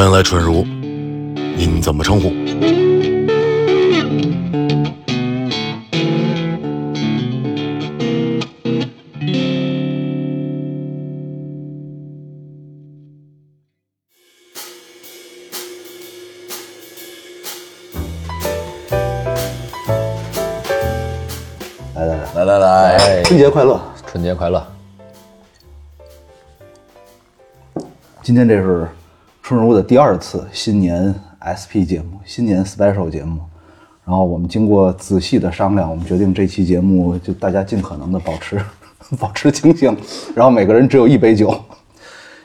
[0.00, 0.64] 欢迎来春如，
[1.58, 2.30] 您怎么称呼？
[21.94, 23.78] 来来来，来来来，哎，春节快乐！
[24.06, 24.66] 春节快乐！
[28.22, 28.88] 今天这是
[29.50, 33.40] 春如的第二次新年 SP 节目，新年 special 节目。
[34.04, 38.60] 然后我们经过仔细的商量，我们决定这期节目就大家尽可能的保持
[39.18, 39.92] 保持清醒，
[40.36, 41.52] 然后每个人只有一杯酒。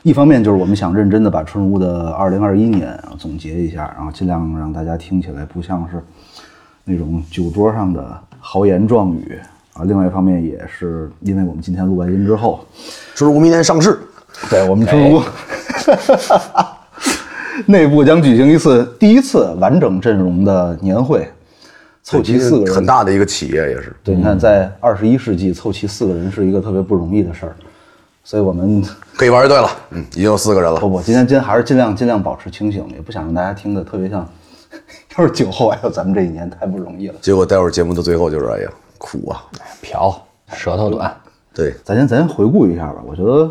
[0.02, 6.04] 一方面就是我们想认真的把春如的2021年然后总结一下，然后尽量让大家听起来不像是
[6.86, 9.40] 那种酒桌上的豪言壮语
[9.74, 9.84] 啊。
[9.84, 12.66] 另外一方面也是因为我们今天录完音之后，
[13.14, 14.00] 春如明天上市，
[14.50, 15.22] 对我们春如
[17.66, 21.28] 内部将举行一次第一次完整阵容的年会，
[22.04, 23.96] 凑齐四个人，很大的一个企业也是。
[24.04, 27.56] 对，你看，在二十一世纪凑齐四个人是一个特别不容易的事儿，
[28.24, 28.84] 所以我们
[29.16, 30.90] 可以玩乐队了，嗯，已经有四个人了不。
[30.90, 34.28] 不，今天今天还是尽量尽量保持清醒，也不想让大家听的特别像，
[35.18, 37.16] 要是酒后，哎呦，咱们这一年太不容易了。
[37.22, 39.44] 结果待会儿节目的最后就是，哎呀，苦啊！
[39.82, 40.22] 瓢，
[40.54, 41.16] 舌头短，
[41.54, 43.50] 对，咱先咱先回顾一下吧，我觉得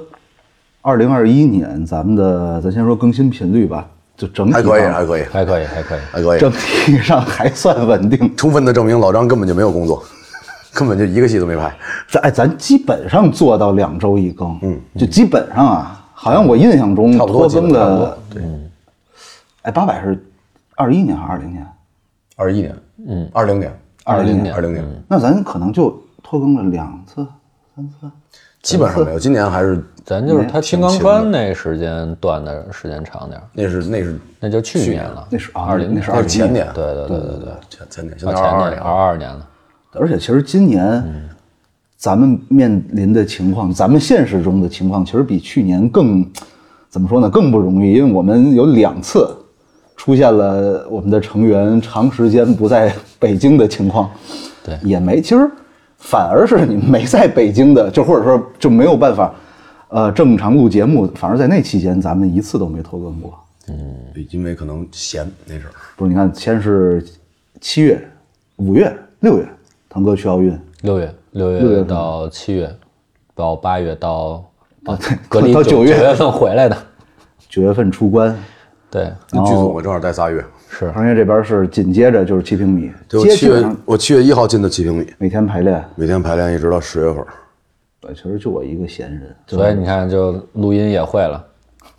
[0.83, 6.01] 二零二一年咱们的，咱先说更新频率吧，就整体还可以，上还可以，还可以，还可以。
[6.13, 6.41] 还可以。
[6.41, 8.37] 整，体上还算稳定。
[8.37, 10.05] 充分的证明老张根本就没有工作，
[10.73, 11.75] 根本就一个戏都没拍。
[12.09, 18.07] 咱哎，咱基本上做到两周一更，嗯，就基本上啊，好像我印象中差不多拖更基本差不多。
[18.07, 18.43] 的，对，
[19.63, 20.25] 哎，八百是
[20.77, 21.67] 二一年还是二零年？
[22.37, 22.77] 二一年，
[23.09, 24.55] 嗯，二零年，二零年。
[24.55, 25.91] 二零年，那咱可能就
[26.23, 27.27] 拖更了两次、
[27.75, 28.11] 三次。
[28.65, 29.19] 基本上没有。
[29.19, 39.49] 今年还是咱就是他青钢川那时间段的时间长点儿，那是那是那就去年了，那是啊二零那是那是前年，对对对对对，前前年，现啊在二二年前年二二年了，
[39.93, 41.31] 而且其实今年，
[41.97, 46.27] 咱们面临的情况，咱们现实中的情况，其实比去年更，
[46.89, 47.31] 怎么说呢？
[47.31, 49.29] 更不容易，因为我们有两次
[49.97, 54.11] 出现了我们的成员长时间不在北京的情况，
[54.63, 55.51] 对也没，其实
[56.07, 59.35] 反而是你没在北京的，就或者说就没有办法，
[59.89, 63.33] 呃，正常录节目，反而在那期间咱们一次都没拖更过。
[63.69, 63.97] 嗯，
[64.29, 67.03] 因为可能闲那阵儿，不是，你看，先是
[67.59, 68.07] 七月、
[68.57, 69.49] 五月、六月，
[69.89, 72.71] 腾哥去奥运，六月六六月到七月，
[73.35, 74.45] 到八月到
[74.85, 75.97] 啊对隔离到九月。
[75.97, 76.77] 九月份回来的，
[77.49, 78.39] 九月份出关，
[78.91, 80.45] 对，那剧组我正好待仨月。
[80.77, 85.85] 是行业这边是紧接着就是七平米，对，我七月我七月一号进的七平米，每天排练。
[85.95, 87.25] 每天排练一直到十月份。
[88.01, 91.41] 对，其实就我一个闲人，所以你看就录音也会了，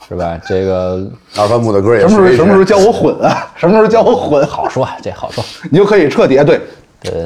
[0.09, 0.37] 是吧？
[0.45, 3.47] 这个二番木的歌也什么时候什么时候教我混啊？
[3.55, 4.45] 什么时候教我混？
[4.45, 6.59] 好，好说，这好说，你就可以彻底对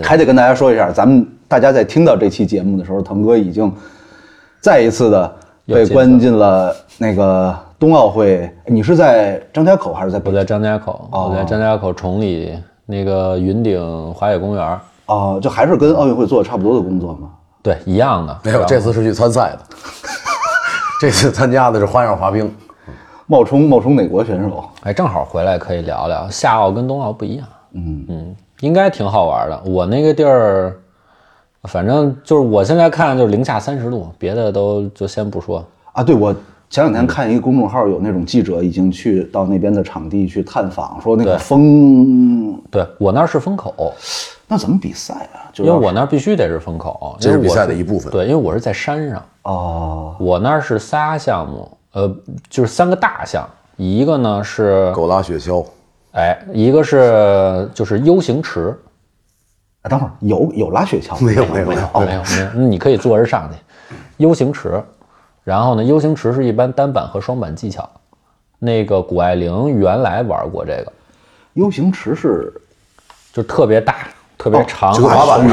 [0.04, 3.74] 还得跟大家说一下，咱们大家在听到这期节目的时候，腾哥已经
[4.62, 5.36] 再一次的
[5.66, 8.54] 被关进了那个冬奥会。
[8.66, 17.30] 你是在张家口还是在北我在张家口，我在张家口崇礼那个云顶滑雪公园儿，哦，就还是跟奥运会做的差不多的工作吗？
[17.64, 18.38] 对，一样的。
[18.44, 19.60] 没有，这次是去参赛的。
[21.00, 22.54] 这次参加的是花样滑冰，
[23.26, 24.66] 冒充冒充美国选手？
[24.84, 27.48] 哎，正好回来可以聊聊夏奥跟冬奥不一样。
[27.72, 29.62] 嗯嗯，应该挺好玩的。
[29.66, 30.76] 我那个地儿，
[31.64, 35.66] 反正就是我现在看就是零下三十度，别的都就先不说。
[35.94, 36.36] 啊，对，我
[36.70, 43.94] 前两天看一个公众号，有那种记者已经去到那边的场地去探访，说那个风，对我那儿是风口，
[44.48, 45.50] 那怎么比赛啊？
[45.52, 48.12] 就因为我那儿必须得是风口，这是比赛的一部分。
[48.12, 49.24] 对，因为我是在山上。
[49.44, 52.16] 哦，我那儿是仨项目，呃，
[52.50, 55.66] 就是三个大项，一个呢是狗拉雪橇，
[56.12, 58.78] 哎，一个是就是 U 型池，
[59.82, 61.20] 啊等会儿有有拉雪橇？
[61.26, 63.58] 没有没有没有没有没有，那你可以坐着上去
[64.18, 64.84] ，U 型池，
[65.50, 67.90] 然后呢，U 型池是一般单板和双板技巧，
[68.60, 70.94] 那个谷爱凌原来玩过这个
[71.56, 72.54] ，U 型池是，
[73.34, 73.96] 就特别大。
[74.38, 75.46] 特别长，滑板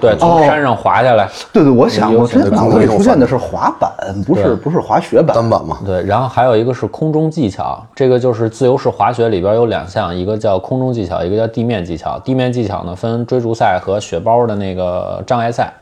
[0.00, 3.90] 对，从山上滑下来，对对，我想我型这脑子里出现的是滑板，
[4.24, 5.34] 不是不是滑雪板。
[5.34, 5.78] 单板嘛。
[5.84, 12.16] 对，然后还有一个是空中技巧，这个就是自由式滑雪里边有两项，一个叫空中技巧，一个叫地面技巧。
[12.20, 15.72] 地面技巧呢分追逐赛和雪包的那个障碍赛，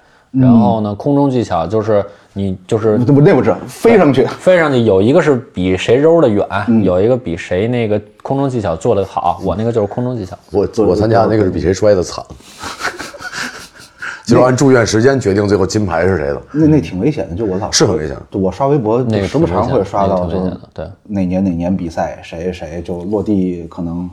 [0.40, 4.24] 然后呢空中技巧就是你就是那不那不是，飞上去。
[4.24, 6.46] 飞上去有一个是比谁揉的远，
[6.82, 9.40] 有一个比谁那个空中技巧做的好。
[9.42, 10.36] 我那个就是空中技巧。
[10.50, 12.22] 我我参加那个是比谁摔的惨，
[14.26, 16.42] 就是按住院时间决定最后金牌是谁的。
[16.52, 24.10] 那那挺危险的，就我老是很危险我刷微博，那个时不常会刷到，就对哪年哪年比赛谁谁就落地可能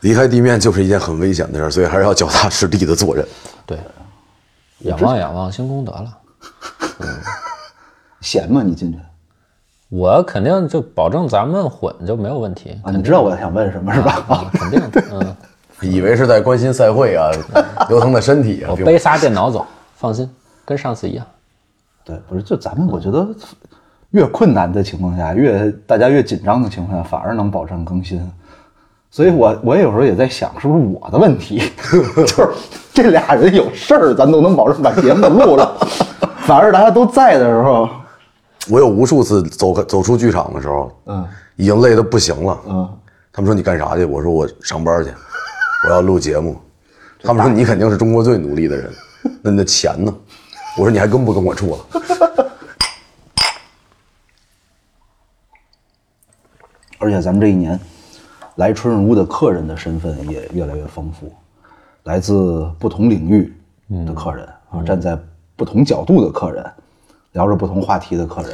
[0.00, 3.24] 离开地面就是一件很危险的事儿，所以还是要脚踏实地的做人。
[3.64, 3.78] 对，
[4.80, 6.18] 仰望仰望星空得了。
[8.20, 8.98] 闲嘛，你进去
[9.90, 14.12] 我肯定就保证咱们混就没有问题啊，你知道我想问什么是吧？
[14.28, 15.02] 啊，肯定的。
[15.12, 15.36] 嗯，
[15.80, 17.30] 以为是在关心赛会啊，
[17.88, 19.64] 刘腾的身体啊我，背仨电脑走，
[19.94, 20.28] 放心，
[20.64, 21.26] 跟上次一样。
[22.04, 23.26] 对，不是，就咱们我觉得
[24.10, 28.20] 越困难的情况下，越大家越紧张的情况下，反而能保证更新。
[29.10, 31.62] 所以我我有时候也在想，是不是我的问题？
[31.90, 32.48] 就是
[32.92, 35.78] 这俩人有事儿，咱都能保证把节目录了，
[36.40, 37.88] 反而大家都在的时候，
[38.68, 41.26] 我有无数次走走出剧场的时候，嗯，
[41.56, 42.98] 已经累得不行了，嗯，
[43.32, 44.04] 他们说你干啥去？
[44.04, 45.10] 我说我上班去，
[45.88, 46.60] 我要录节目。
[47.22, 48.92] 他们说你肯定是中国最努力的人，
[49.42, 50.14] 那你的钱呢？
[50.76, 51.78] 我说你还跟不跟我处了？
[57.00, 57.78] 而且咱们这一年
[58.58, 61.32] 来春日屋的客人的身份也越来越丰富，
[62.02, 63.52] 来自不同领域
[64.04, 65.16] 的客人啊，站在
[65.54, 66.64] 不同角度的客人，
[67.32, 68.50] 聊着不同话题的客人。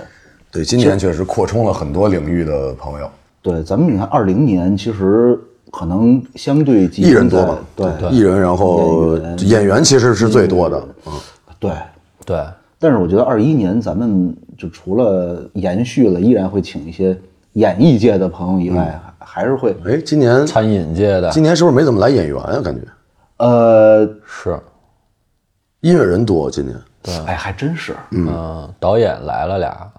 [0.53, 3.11] 对，今年确实扩充了很多领域的朋友，
[3.41, 5.41] 对，咱们你看，二零年其实
[5.71, 7.59] 可能相对艺人多吧？
[7.75, 11.12] 对艺人，然后演员演员其实是最多的，嗯，
[11.59, 11.73] 对。
[12.27, 12.43] 对，
[12.79, 17.15] 但是我觉得二一年咱们就除了延续了，依然会请一些
[17.55, 21.31] 演艺界的朋友以外，还还是会哎，今年餐饮界的。
[21.31, 22.61] 今年是不是没怎么来演员啊？
[22.62, 22.87] 感觉？
[23.38, 24.59] 呃，是，
[25.81, 26.81] 音乐人多，今年。
[27.03, 27.15] 对。
[27.26, 27.97] 哎，还真是。
[28.11, 29.91] 嗯，导演来了俩，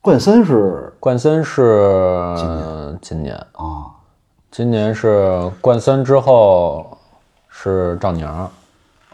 [0.00, 0.92] 冠森是？
[1.00, 2.26] 冠森是
[3.00, 3.34] 今年。
[3.52, 3.86] 啊，
[4.50, 6.96] 今年是冠森之后
[7.48, 8.28] 是赵宁，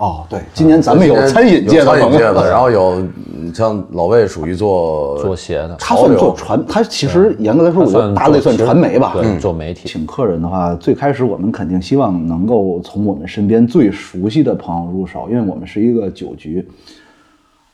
[0.00, 9.12] 哦，对，今年咱们有餐饮界的有餐饮朋友，界的，然后有嗯像老魏属于做做鞋的，他算做传，他其实严格来说，我觉得大类算传媒吧。
[9.14, 9.86] 对，做媒体。
[9.86, 16.66] 请客人的话，最开始我们肯定希望能够从我们身边最熟悉的朋友入手，因为我们是一个酒局。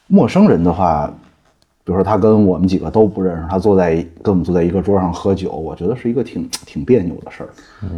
[0.08, 1.12] 陌生人的话，
[1.86, 7.48] 比如说他跟我们几个都不认识，他坐在跟我们坐在一个桌上喝酒，我觉得是一个挺挺别扭的事儿。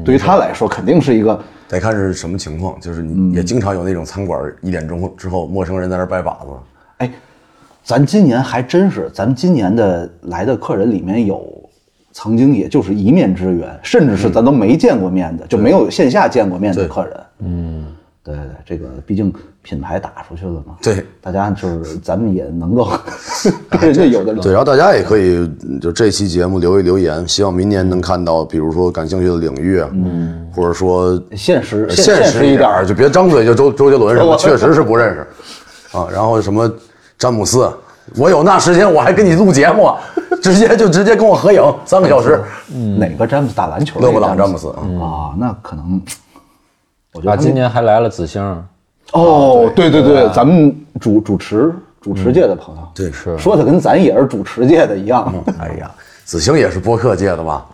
[0.05, 6.51] 对于他来说，肯定是一个得看是什么情况，就是你也经常有那种餐馆一点钟之后，陌生人在那儿拜把子，
[6.99, 7.11] 哎，
[7.83, 11.43] 咱今年还真是，咱今年的来的客人里面有
[12.13, 17.21] 曾经也就是一面之缘，甚至是咱都没见过面的，就没有线下见过面的客人。
[17.39, 17.87] 嗯，
[18.35, 19.33] 对对，这个毕竟
[19.63, 22.89] 品牌打出去了嘛，对，大家就是咱们也能够
[23.71, 25.37] 跟人家有的对，然后大家也可以
[25.69, 35.21] 嗯就这期节目留一留言，希望明年能看到，比如说感兴趣的领域啊，嗯，或者说现实现现实点，一点，就别张嘴就周周杰伦什么， 确实是不认识。
[35.97, 36.07] 啊。
[36.13, 36.71] 然后什么
[37.19, 37.71] 詹姆斯，
[38.17, 39.91] 我有那时间我还跟你录节目，
[40.43, 42.41] 直接就直接跟我合影三个小时。
[42.99, 43.55] 哪个詹姆斯？
[43.55, 44.01] 打篮球？
[44.01, 44.69] 勒布朗詹姆斯。
[44.69, 46.01] 啊，啊，那可能
[47.19, 48.41] 我觉啊，今年还来了子星，
[49.13, 55.35] 哦，对对对，咱们主主持主持界的朋友，对，是说的跟咱也是主持界的一样。
[55.59, 55.91] 哎呀，
[56.25, 57.67] 子星也是播客界的吧？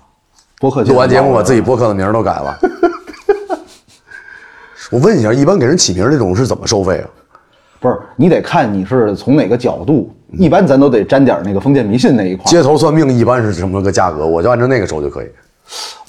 [0.58, 2.58] 播客界录完节目把自己播客的名儿都改了。
[4.90, 7.08] 我问一下，一般给人起名儿这种是怎么收费啊？
[7.80, 12.48] 不是，你得看你是从哪个角度，一般咱都得沾点那个封建迷信那一块儿。
[12.48, 14.24] 街头算命一般是什么个价格？
[14.24, 15.28] 我就按照那个收就可以，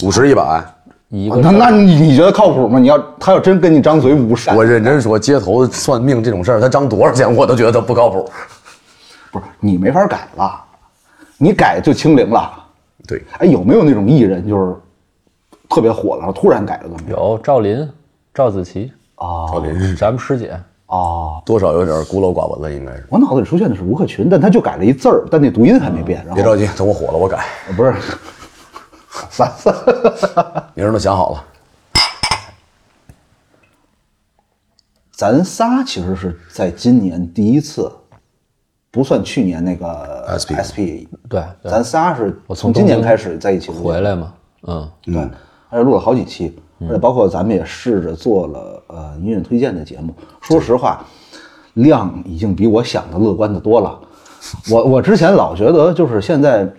[0.03, 0.63] 五十一百。
[1.09, 2.79] 一个那那你你觉得靠谱吗？
[2.79, 8.29] 你要他要真跟你张嘴五十，我认真说，街头算命这种事儿，他张多少钱我都觉得他不靠谱。
[9.31, 10.63] 不是你没法改了，
[11.37, 12.51] 你改就清零了。
[13.07, 14.73] 对，哎，有没有那种艺人就是
[15.69, 17.09] 特别火了，然后突然改了个名？
[17.09, 17.87] 有赵琳、
[18.33, 20.57] 赵子琪，啊赵琳咱们师姐，
[20.87, 23.05] 哦，多少有点孤陋寡闻了，应该是。
[23.09, 26.25] 我脑子里出现的是吴克群，但他就改了一字儿，但那读音还没变。
[26.33, 27.45] 别着急，等我火了我改。
[27.67, 27.93] 呃不是，
[29.29, 29.73] 三三。
[30.73, 31.43] 名儿都想好了。
[35.11, 37.89] 咱仨其实是在今年第一次，
[38.91, 44.33] 不算去年那个 SP SP，对对咱仨是我从今年开始在一起回来嘛，
[44.67, 45.17] 嗯，对，
[45.69, 50.13] 而且录了好几期，而且包括咱们也试着做了呃音乐推荐的节目。
[50.41, 51.05] 说实话，
[51.75, 53.97] 量已经比我想的乐观的多了。
[54.69, 56.69] 我我之前老觉得就是现在。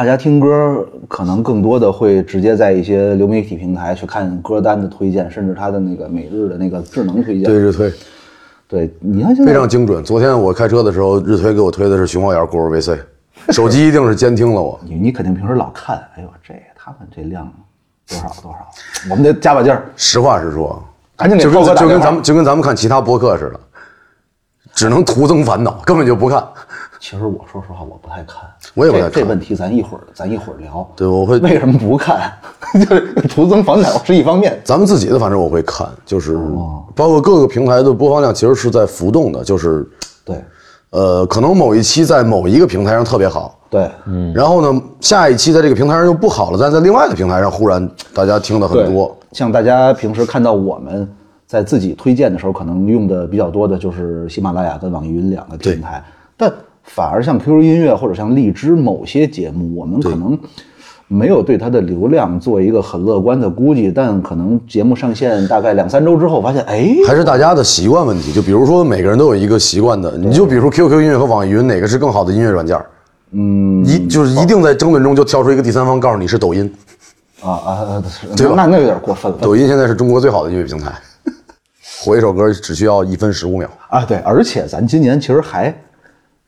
[0.00, 7.44] 大家听歌可能更多的会直接在一些流媒体平台去看歌单的推荐，甚至它的那个每日的那个智能推荐。
[7.44, 7.92] 对日推
[8.66, 10.02] 对，你看现在非常精准。
[10.02, 12.98] 昨天我开车的时候，日推给我推的是熊猫眼果儿 VC，
[13.52, 14.80] 手机一定是监听了我。
[14.82, 17.52] 你你肯定平时老看，哎呦这他们这量
[18.08, 18.66] 多少多少，
[19.10, 20.82] 我们得加把劲儿，实话实说，
[21.14, 23.60] 赶紧给就跟就跟咱们就跟咱们看其他播客似的，
[24.72, 26.42] 只能徒增烦恼，根本就不看。
[27.00, 28.42] 其实我说实话，我不太看，
[28.74, 30.86] 我也不太看这这问题咱一会儿咱一会儿聊。
[30.94, 32.30] 对我会为什么不看？
[32.86, 34.60] 就是徒增烦恼是一方面。
[34.62, 36.38] 咱们自己的，反正我会看，就是
[36.94, 39.88] 包括各个平台的播放量其实是在浮动的，就是
[40.24, 40.36] 对。
[40.90, 51.08] 呃，可能某一期在某一个平台上特别好，对，嗯，然后呢，下一期在这个平台上又不好了，但在另外的平台上忽然大家听的很多，像大家平时看到我们
[51.46, 56.02] 在自己推荐的时候，可能用的比较多的就是喜马拉雅跟网易云两个平台，
[56.36, 56.52] 但
[56.84, 60.38] 反而像 QQ 音乐或者像荔枝某些节目，我们可能
[61.08, 68.32] 没有对它的流量做一个很乐观的估计，但可能节目上线大概两三周之后，发现哎，还是大家的习惯问题。
[68.32, 72.80] 就比如说每个人都有一个习惯的，你就比如说 QQ 音乐和网易云哪个是更好的音乐软件？
[73.32, 76.72] 嗯，一就是一定在争论中就跳出一个第三方告诉你是抖音，
[77.40, 78.02] 啊啊，
[78.36, 79.38] 对吧那那有点过分了。
[79.40, 80.92] 抖音现在是中国最好的音乐平台，
[82.02, 83.70] 火一首歌只需要一分十五秒。
[83.88, 85.72] 啊，对，而且咱今年其实还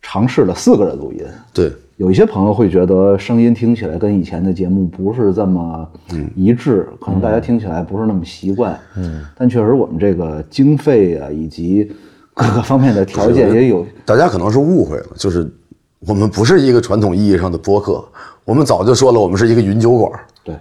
[0.02, 1.24] 尝试了四个人录音。
[1.54, 5.88] 对，有一些朋友会觉得声音听起来跟以前的节目不是这么
[6.34, 8.78] 一致，可能大家听起来不是那么习惯。
[8.96, 11.90] 嗯，但确实我们这个经费啊，以及
[12.34, 13.86] 各个方面的条件也有。
[14.04, 15.48] 大家可能是误会了，就是
[16.00, 18.04] 我们不是一个传统意义上的播客，
[18.44, 20.12] 我们早就说了，我们是一个云酒馆。
[20.42, 20.56] 对，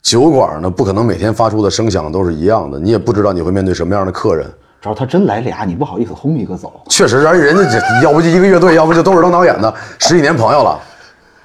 [0.00, 4.46] 酒馆呢，不可能每天发出的声响都是一样的，你也不知道你会面对什么样的客人。
[4.82, 6.82] 只要他真来俩，你不好意思轰一个走。
[6.88, 10.76] 确实，而且人家这要不就一个乐队，要不就都是当导演的，十几年朋友了，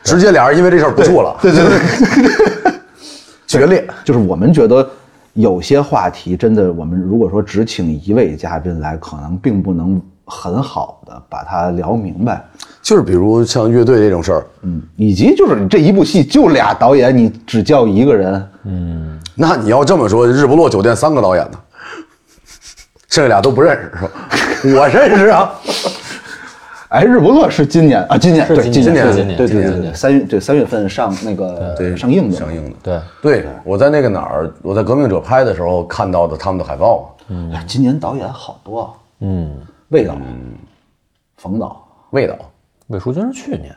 [0.03, 2.74] 直接俩人因为这事儿不处了，对对对，
[3.46, 3.88] 决裂。
[4.03, 4.89] 就是我们觉得
[5.34, 12.44] 有些话题真的，我们如果说只请一位嘉宾来，可能并不能很好的把它聊明白。
[12.82, 19.20] 就是比如像乐队这种事儿，嗯，以及就是你这一部戏就俩导演，你只叫一个人，嗯。
[19.39, 21.60] 那你要这么说，日不落酒店三个导演呢，
[23.07, 24.79] 剩下俩都不认识是吧？
[24.81, 25.53] 我认识啊，
[26.89, 32.37] 哎，日不落是今年啊，今年对是今今年今年对对对对，今年三月对三月份上那个对上映的。
[32.37, 33.01] 上映的。
[33.21, 37.15] 对，对，我在那个哪儿，我在革命者拍的时候看到的他们的海报，
[37.53, 39.55] 哎今年导演好多啊，嗯，
[39.89, 40.15] 魏导、
[41.37, 41.83] 冯导。
[42.11, 42.37] 味道
[42.87, 43.75] 魏淑君是去年，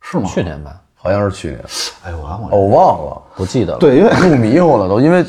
[0.00, 0.28] 是吗？
[0.32, 1.60] 去年吧，好像是去年，
[2.04, 3.78] 哎呦，完哦，我我忘了，不记得了。
[3.78, 5.24] 对，因为 录迷糊了都，因为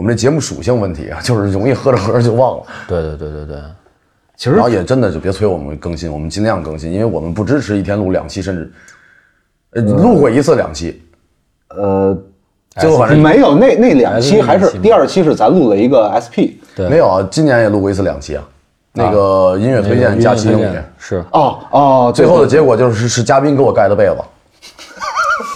[0.00, 2.64] 我们这节目属性问题啊， 就是容易喝着喝着就忘了。
[2.88, 3.56] 对对对对对，
[4.34, 8.72] 其实然后也真的就别催我们更新，我们尽量更新，因为我们不支持一天录两期，甚至
[9.72, 11.02] 呃录过一次两期，
[11.76, 12.16] 呃，
[12.80, 16.88] 最后反正没有那那两期还是第二期是咱录了一个 SP 对。
[16.88, 18.44] 没有啊，今年也录过一次两期啊，
[18.94, 20.48] 那个音乐推荐假期
[20.96, 21.22] 是。
[21.32, 24.16] 哦哦，最后的结果就是是嘉宾给我盖的被子。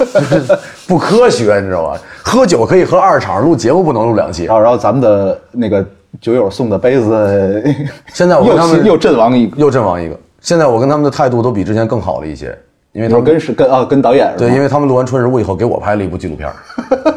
[0.87, 1.99] 就是不科学，你知道吧？
[2.23, 4.55] 喝酒可以喝二场，录节目不能录两期然。
[4.55, 5.85] 后然后咱们的那个
[6.21, 7.65] 酒友送的杯子，
[8.13, 10.19] 现在我跟他们 又又阵亡一个，又阵亡一个。
[10.41, 12.57] 现在我跟他们的态度都比之前更好了一些，
[12.93, 16.49] 因为他们跟是跟啊跟导演对，因为他们录完《春日屋》以后给我拍了一部纪录片，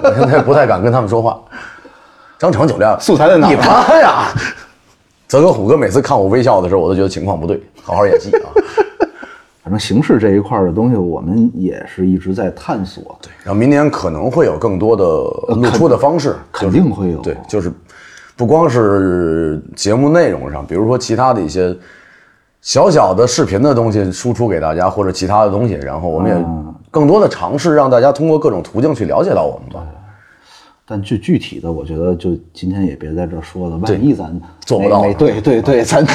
[0.03, 1.37] 我 现在不太敢跟他们说话。
[2.39, 4.27] 张成酒量素材在哪儿一般呀。
[5.27, 8.47] 泽哥、虎哥每次看我微笑的时候，我都觉得情况不对，好好演戏啊。
[9.67, 13.03] 反正形式这一块的东西，我们也是一直在探索。
[13.21, 15.03] 对，然后明年可能会有更多的
[15.55, 17.17] 露出的方式，肯定会有。
[17.19, 17.69] 对，就是
[18.37, 21.75] 不光是节目内容上，比如说其他的一些
[22.61, 26.45] 小小的视频的东西输出给大家，或者其他的东西，然后我们也
[26.89, 29.85] 更多的尝试让大家通过各种途径去了解到我们吧。
[30.85, 36.07] 但具具体的，我觉得就今天也别在这儿说了，万一咱做不到对对对，咱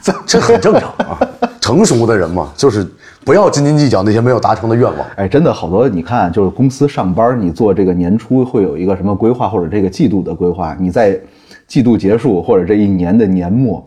[0.00, 1.28] 咱这很正常啊，
[1.66, 2.86] 成熟的人嘛，就是
[3.24, 5.04] 不要斤斤计较那些没有达成的愿望。
[5.16, 11.18] 哎，真的好多，你看，就是公司上班，你做这个年初会有一个什么规划，或者这个季度的规划，你在
[11.66, 13.84] 季度结束或者这一年的年末，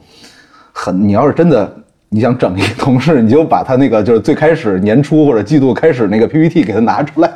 [0.74, 1.74] 很，你要是真的
[2.09, 7.31] 你想整一个同事，你就把他那个就是最开始年初或者季度开始那个 PPT 给他拿出来，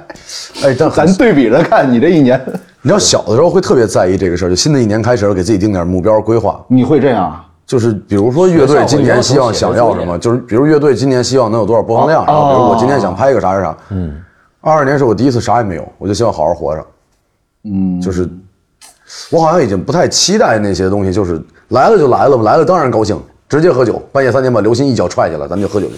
[0.62, 2.38] 哎，但 咱对比着看，你这一年，
[2.82, 6.62] 你知道小的时候会特别在意这个事儿，就新的一年开始了，给自己定点目标规划。
[6.68, 7.46] 你会这样啊？
[7.66, 13.78] 就是比如说乐队今年希望想要什么，就是比如乐队今年希望能有多少播放量，然后比如我今天想拍一个啥啥啥。
[13.90, 14.22] 嗯，
[14.62, 16.86] 二二年是我第一次啥也没有，我就希望好好活着。
[17.64, 18.30] 嗯，就是
[19.32, 23.18] 我好像已经不太期待那些东西，就是来了就来了，来了当然高兴，
[23.48, 25.96] 直接喝酒，半夜三点把刘鑫一脚踹下来，咱们就喝酒去。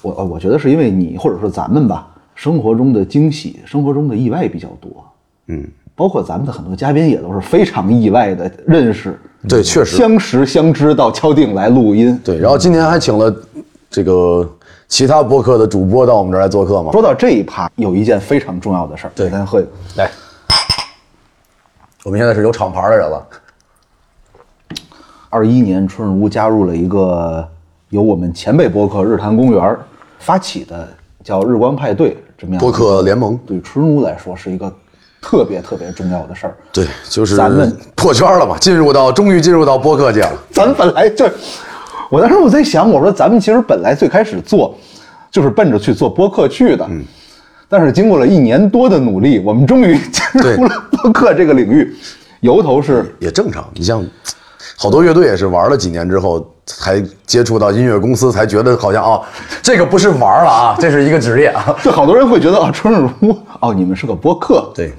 [0.00, 4.90] 我呃我觉得是因为你或者说咱们吧，生活中的惊喜、生活中的意外比较多。
[5.48, 12.18] 嗯，包括咱们的很多嘉宾也都是非常意外的认识，对，确实相识相知到敲定来录音。
[12.24, 12.38] 对。
[12.38, 13.34] 然后今天还请了
[13.90, 14.48] 这个
[14.88, 16.92] 其他播客的主播到我们这儿来做客嘛。
[16.92, 19.70] 说到这一趴，有一件非常重要的事儿，对咱喝一个。
[19.96, 20.10] 来，
[22.04, 23.26] 我们现在是有厂牌的人了，
[25.30, 27.46] 二一年春日屋加入了一个
[27.90, 29.76] 由我们前辈播客日坛公园
[30.18, 30.88] 发起的
[31.22, 34.72] 叫日光派对这么样的播客联盟对春日屋来说是一个
[35.24, 36.54] 特别特别重要的事儿。
[36.70, 40.32] 对，就是咱们破圈了嘛，进入到终于进入到播客界了。
[40.50, 41.26] 咱本来就，
[42.10, 44.76] 我当时我在想，我说咱们其实本来最开始做，
[45.30, 47.02] 就是奔着去做播客去的，嗯，
[47.70, 51.96] 但是经过了一年多的努力，我们终于进入了播客这个领域。
[52.40, 54.04] 由头是也正常，你像
[54.76, 59.22] 好多乐队也是玩了几年之后才接触到音乐公司，才觉得好像哦，
[59.62, 61.74] 这个不是玩了啊，这是一个职业啊。
[61.82, 64.92] 就好多人会觉得啊，春日屋哦，你们是个播客，对，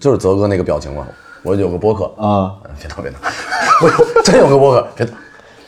[0.00, 1.06] 就是泽哥那个表情嘛，
[1.42, 2.06] 我有个播客。
[2.16, 3.18] 啊，别闹别闹，
[3.84, 5.12] 我有真有个播客，别闹，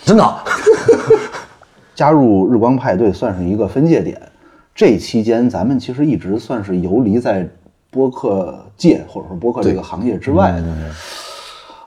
[0.04, 0.34] 真的。
[1.94, 4.20] 加入日光派对算是一个分界点，
[4.74, 7.46] 这期间咱们其实一直算是游离在
[7.90, 10.60] 播客界或者说播客这个行业之外。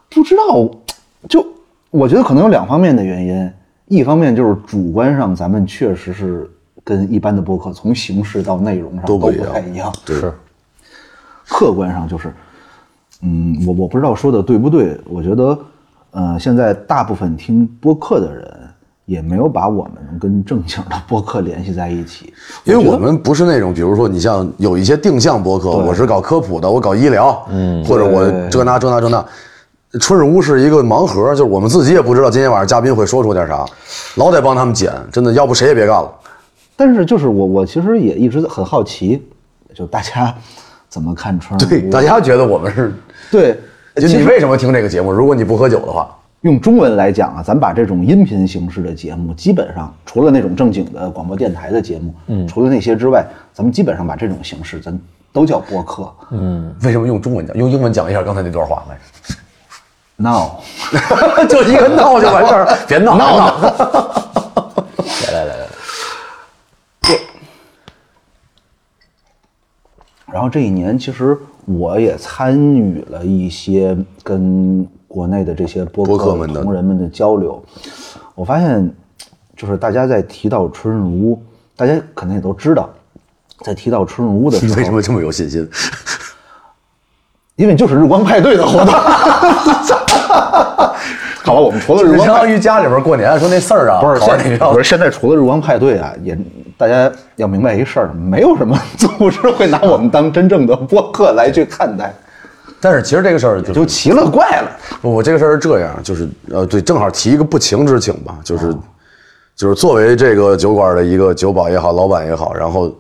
[0.09, 0.69] 不知道，
[1.27, 1.45] 就
[1.89, 3.51] 我觉得可能有两方面的原因，
[3.87, 6.47] 一方面就是主观上咱们确实是
[6.83, 10.31] 跟一般的播客从形式到内容上都不太一样，是。
[11.47, 12.33] 客观上就是，
[13.21, 15.57] 嗯，我我不知道说的对不对，我觉得，
[16.11, 18.51] 呃，现在大部分听播客的人
[19.05, 22.33] 也没有把我们跟正经的播客联系在一起，
[22.63, 29.25] 因为我们不是那种，比如说你像有一些定向播客，我是搞科普的，我搞医疗，嗯，或者我这那这那这那。
[30.01, 33.65] 春日屋是一个盲盒，就是我们自己也不知道今天晚上嘉宾会说出点啥，
[34.15, 36.11] 老得帮他们剪，真的，要不谁也别干了。
[36.75, 39.25] 但是就是我，我其实也一直很好奇，
[39.73, 40.35] 就大家
[40.95, 41.59] 怎么看春？
[41.59, 42.93] 对，大家觉得我们是
[43.29, 43.59] 对，
[43.97, 45.11] 就你为什么听这个节目？
[45.11, 46.09] 如果你不喝酒的话，
[46.39, 54.97] 用中文来讲啊，咱把这种音频形式的节目，基本上除了那种正经的广播电台的节目，嗯，除了那些之外，咱们基本上把这种形式咱
[55.33, 56.09] 都叫播客。
[56.31, 57.53] 嗯，为什么用中文讲？
[57.57, 58.97] 用英文讲一下刚才那段话来。
[60.15, 60.63] 闹，
[61.49, 63.57] 就一个闹就完事儿，别闹 闹闹。
[65.25, 65.65] 来来来来，
[70.35, 77.63] 然后这一年，其实我也参与了一些跟国内的这些播客同仁们的交流。
[78.35, 78.93] 我发现，
[79.55, 81.41] 就是大家在提到春日屋，
[81.77, 82.89] 大家可能也都知道，
[83.63, 85.65] 在提到春日屋的时候， 为什么这么有信心？
[87.55, 88.87] 因为就是日光派对的活动。
[91.45, 96.37] 好吧，我们除了日光，相当于家里边过年说那事儿啊，不是现不是现在除了日光派对啊，也
[96.77, 102.13] 大家要明白一事儿，没有什么组织会拿我们当真正的播客来去看待。
[102.79, 104.71] 但是其实这个事儿就奇了怪了。
[105.01, 108.75] 我这个事儿是这样，就是呃，对，正好提一个不情之请吧，就是
[109.55, 112.93] 就是作为这个酒馆的一个酒保也好，老板也好，然后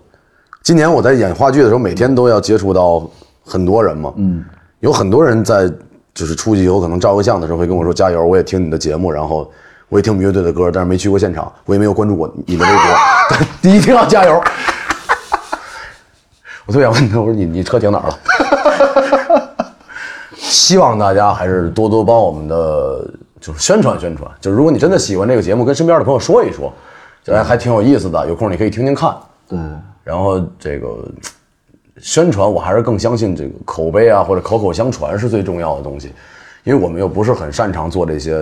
[0.63, 3.09] 今年我在演话剧的时候，每天都要接触到
[3.43, 4.43] 很多人嘛，嗯，
[4.79, 5.71] 有很多人在。
[6.15, 9.51] 就是出去以后可能照个相的时候会跟我说加油，我也听你的节目，然后
[9.95, 12.81] 我也听我们乐队的歌，但是没去过现场，我也没有关注过你的微博。
[13.31, 14.43] 但第一定要加油！
[16.67, 19.55] 我特别想问他，我说你你车停哪儿了？
[20.35, 26.73] 希望大家还是多多帮我们的就是宣传宣传，就是如果你真的喜欢这个节目，跟身边的朋友说一说，
[27.23, 29.15] 觉还挺有意思的，有空你可以听听看。
[29.47, 29.57] 对，
[30.03, 30.97] 然后这个。
[32.01, 36.11] 宣传我还是更相信这个口碑啊，或者口口相传是最重要的东西，
[36.65, 38.35] 因为我们又不是很擅长做这些，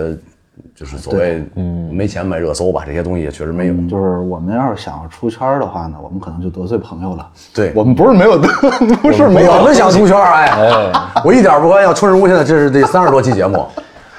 [0.74, 3.74] 就是所谓嗯没钱买热搜吧，这些东西也确实没有。
[3.88, 7.26] 就是我们要是想要出圈的话呢，我们可能就得罪朋友了。
[7.54, 8.38] 对我们不是没有，
[9.02, 10.92] 不是没有，我们想出圈哎，
[11.24, 11.92] 我一点不开玩笑。
[11.92, 13.66] 春日屋现在这是这三十多期节目。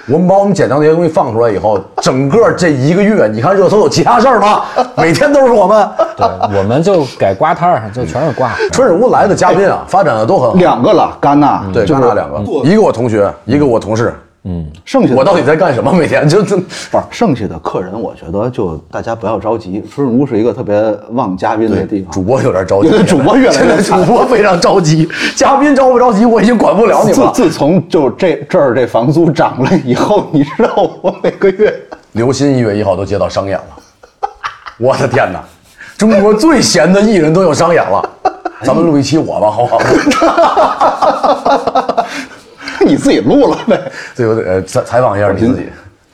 [0.07, 4.61] 我们把我们剪掉那些东西放出来以后，整个这一个月，你看热搜有其他事儿吗？
[4.95, 5.89] 每天都是我们。
[6.15, 6.27] 对，
[6.59, 8.51] 我们就改瓜摊儿，就全是瓜。
[8.71, 10.55] 春日屋来的嘉宾啊，发展的都很好。
[10.57, 14.13] 两个了，戛纳，对，戛纳两个，一个我同学，一个我同事。
[14.47, 15.91] 嗯，剩下我到底在干什么？
[15.91, 19.83] 每天就就不是剩下的客人，我觉得就大家不要着急。
[19.91, 20.79] 春日屋是一个特别
[21.13, 27.31] 旺嘉宾的地方，主播有点着急，主播越来越主播非常着急，嘉宾着不着急我已经管不了你们了。
[27.33, 31.73] 自从就这这儿这房租涨了以后，你知道我每个月
[32.13, 34.29] 刘鑫一月一号都接到商演了，
[34.77, 35.43] 我的天哪！
[35.97, 38.07] 中国最闲的艺人都有商演了，
[38.61, 39.81] 咱们录一期我吧，好不好？
[42.85, 44.45] 你自己录了呗，对不对？
[44.45, 45.63] 呃，采采访一下你自己。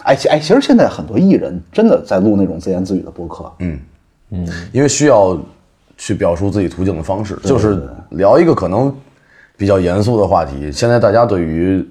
[0.04, 3.52] 哎，哎，其实现在很多艺人真的在录那种自言自语的播客。
[3.60, 3.80] 嗯
[4.32, 5.38] 嗯，因为需要
[5.96, 7.80] 去表述自己途径的方式，就是
[8.10, 8.92] 聊一个可能
[9.56, 10.72] 比较严肃的话题。
[10.72, 11.88] 现在大家对于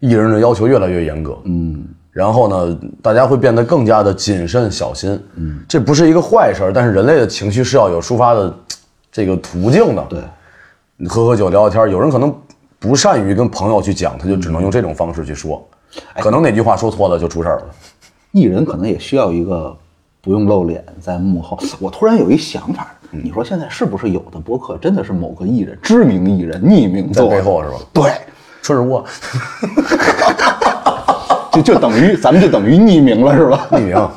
[0.00, 1.38] 艺人的要求越来越严格。
[1.44, 5.18] 嗯，然后呢，大家会变得更加的谨慎小心。
[5.36, 8.54] 嗯，这不是一个坏事，但是人类的情绪是要有抒发的
[9.10, 10.04] 这个途径的。
[10.10, 10.20] 对，
[10.98, 12.34] 你喝喝酒聊聊天，有人可能。
[12.86, 15.60] 不善于跟朋友去讲，他就只能用这种方式去说，
[16.20, 17.64] 可能哪句话说错了就出事儿了。
[18.30, 19.76] 艺人可能也需要一个
[20.20, 21.58] 不用露脸在幕后。
[21.80, 27.76] 我突然有一想法，你说现在是不是有的播客真的是某个艺人，知名艺人匿名在做背后是吧？
[27.92, 28.12] 对，
[28.62, 29.04] 春日屋啊
[31.50, 33.66] 就就等于咱们就等于匿名了，是吧？
[33.72, 34.08] 匿名，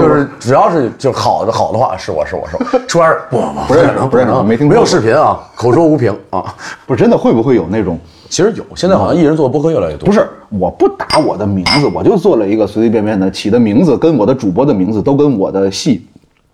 [0.00, 6.54] 就是只要是就好的好的话，是我是我是我，出来 不不不认识不认没听过没有视频啊，口说无凭啊。
[6.86, 7.98] 不是真的会不会有那种？
[8.28, 10.06] 其实有，现在好像艺人做播客越来越多。
[10.06, 16.06] 不是，我不打我的名字，我就做了一个随随便便的，起的名字跟我的主播的名字都跟我的戏、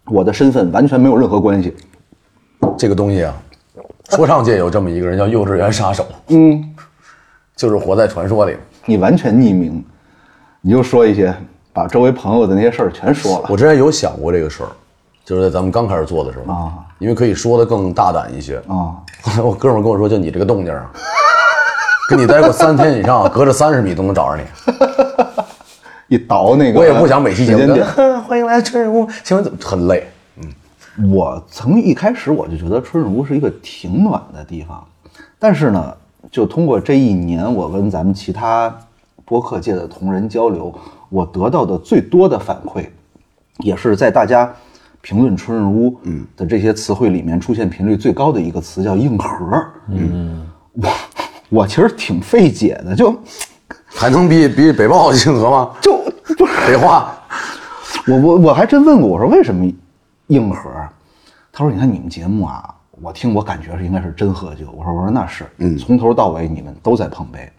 [0.07, 1.75] 我的身份完全没有任何关系。
[2.77, 3.35] 这个东西啊，
[4.11, 6.63] 说唱界有这么一个人叫幼稚园杀手，嗯，
[7.57, 8.55] 就是活在传说里。
[8.85, 9.83] 你完全匿名，
[10.61, 11.35] 你就说一些
[11.73, 13.47] 把周围朋友的那些事儿全说了。
[13.49, 14.69] 我之前有想过这个事儿，
[15.25, 18.97] 就是在咱们刚开始做的时候啊，因为可以说的更大胆一些啊。
[19.23, 20.91] 后 来我哥们儿跟我说，就你这个动静啊，
[22.09, 24.47] 跟你待过三天以上，隔着三十米都能找着你。
[26.15, 27.75] 一倒那个，我也不想每期节目
[28.29, 30.07] 欢迎来春日屋，请问怎么很累？
[31.11, 34.85] 我从一开始我就觉得春日屋是一个挺暖的地方，
[35.39, 35.95] 但是呢，
[36.31, 38.71] 就通过这一年，我跟咱们其他
[39.25, 40.71] 播客界的同仁交流，
[41.13, 42.87] 我得到的最多的反馈，
[43.59, 44.51] 也是在大家
[45.03, 46.01] 评论春日屋
[46.35, 49.63] 的这些词汇里面出现频率最高的一个词叫硬核。
[49.89, 50.89] 嗯，我
[51.51, 53.15] 我其实挺费解的，就
[53.87, 55.71] 还能比比北豹硬核吗？
[55.83, 55.99] 就
[56.39, 57.13] 不是北话，
[58.07, 59.71] 我我我还真问过，我说为什么
[60.29, 60.71] 硬核？
[61.53, 67.53] 他说：“你看你们节目啊，我听我感觉是应该是真喝酒。”我说：“我说那是，嗯，从头到尾你们都在碰杯。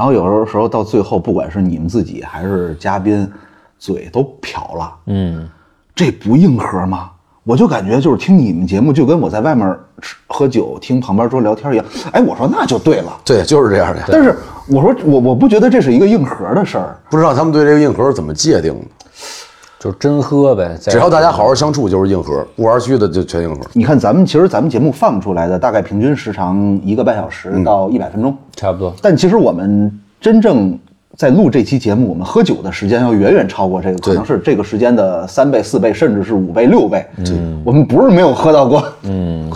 [0.00, 3.30] 然后有的时候到最后，不管是你们自己还是嘉宾，
[3.78, 5.46] 嘴都瓢了，嗯，
[5.94, 7.10] 这不硬核吗？
[7.44, 11.84] 我就感觉就是听你们节目，就跟我在外面吃喝酒听旁边桌聊天一样。
[12.12, 13.12] 哎，我说那就对了。
[13.26, 14.02] 对，就是这样的。
[14.08, 14.34] 但是
[14.68, 16.96] 我说我我不觉得这是一个硬核的事儿。
[17.10, 18.99] 不知道他们对这个硬核是怎么界定的？
[19.80, 20.76] 就是真喝呗。
[20.78, 23.62] 只要大家好好相处，就是硬核；不玩虚的就全硬核。
[23.72, 29.90] 你看咱们其实咱们节目放出来的大概平均时长一个半小时到一百分钟，差不多，但其实我们
[30.20, 30.78] 真正
[31.16, 37.06] 在录这期节目，我们喝酒的时间要远远超过这个，可能是这个时间的三倍、四倍，甚至是五倍、六倍。
[37.16, 39.50] 嗯，我们不是没有喝到过，嗯，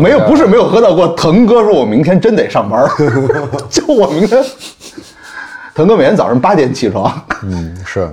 [0.00, 1.08] 没有，不是没有喝到过。
[1.08, 2.88] 腾哥说我明天真得上班，
[3.68, 4.40] 就我明天，
[5.74, 7.12] 腾哥每天早上八点起床。
[7.42, 8.08] 嗯是，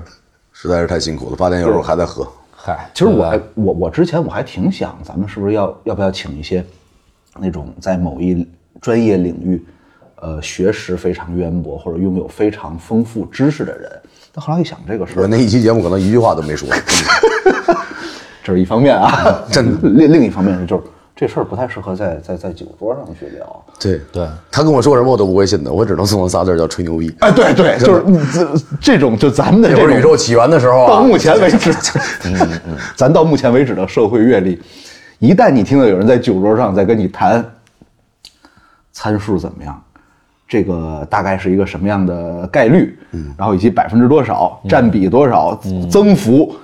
[0.59, 2.27] 实在是太辛苦了，八点有时候还在喝。
[2.51, 6.65] 嗨，其实我还我我之前我还挺想，咱们是不是要要不要请一些
[7.37, 8.43] 那种在某一
[8.81, 9.63] 专业领域，
[10.15, 13.91] 呃，学识非常渊博或者拥有非常丰富知识的人？
[14.33, 16.67] 但后来一想，这个事儿我那一期节目可能一句话都没说。
[18.43, 20.83] 这是一方面啊，真的 另另一方面就是
[21.19, 23.65] 这事儿不太适合在在在酒桌上去聊。
[23.79, 27.11] 对对，他跟我说什么我都不会信的，我只能送他仨字儿叫吹牛逼。
[27.19, 28.47] 哎，对对，就是你这
[28.79, 31.73] 这种就咱们的这种宇宙起源的时候到啊，目前为止
[32.95, 34.61] 咱到目前为止的社会阅历，
[35.17, 37.43] 一旦你听到有人在酒桌上在跟你谈
[38.91, 39.81] 参数怎么样，
[40.47, 42.95] 这个大概是一个什么样的概率，
[43.35, 46.55] 然后以及百分之多少、占比多少、增幅，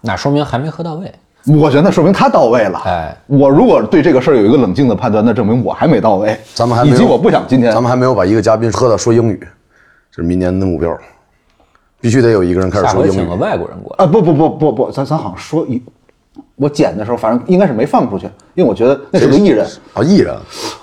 [0.00, 1.12] 那说明还没喝到位。
[1.46, 2.80] 我觉得那说明他到位了。
[2.86, 6.36] 哎，我如果对这个事儿有一个冷静的判断，那证明我还没到位。
[6.54, 9.38] 咱们还没有以及我不想今天咱们还没有把一个嘉宾喝到说英语，
[10.10, 10.96] 这是明年的目标，
[12.00, 13.38] 必须得有一个人开始说英下回请个语。
[13.38, 14.04] 外国人过来。
[14.04, 15.82] 啊，不不不不不，咱咱好像说一，
[16.56, 20.34] 我剪的时候反正应该是没放出去，因为我觉得那是个艺人，啊，艺人，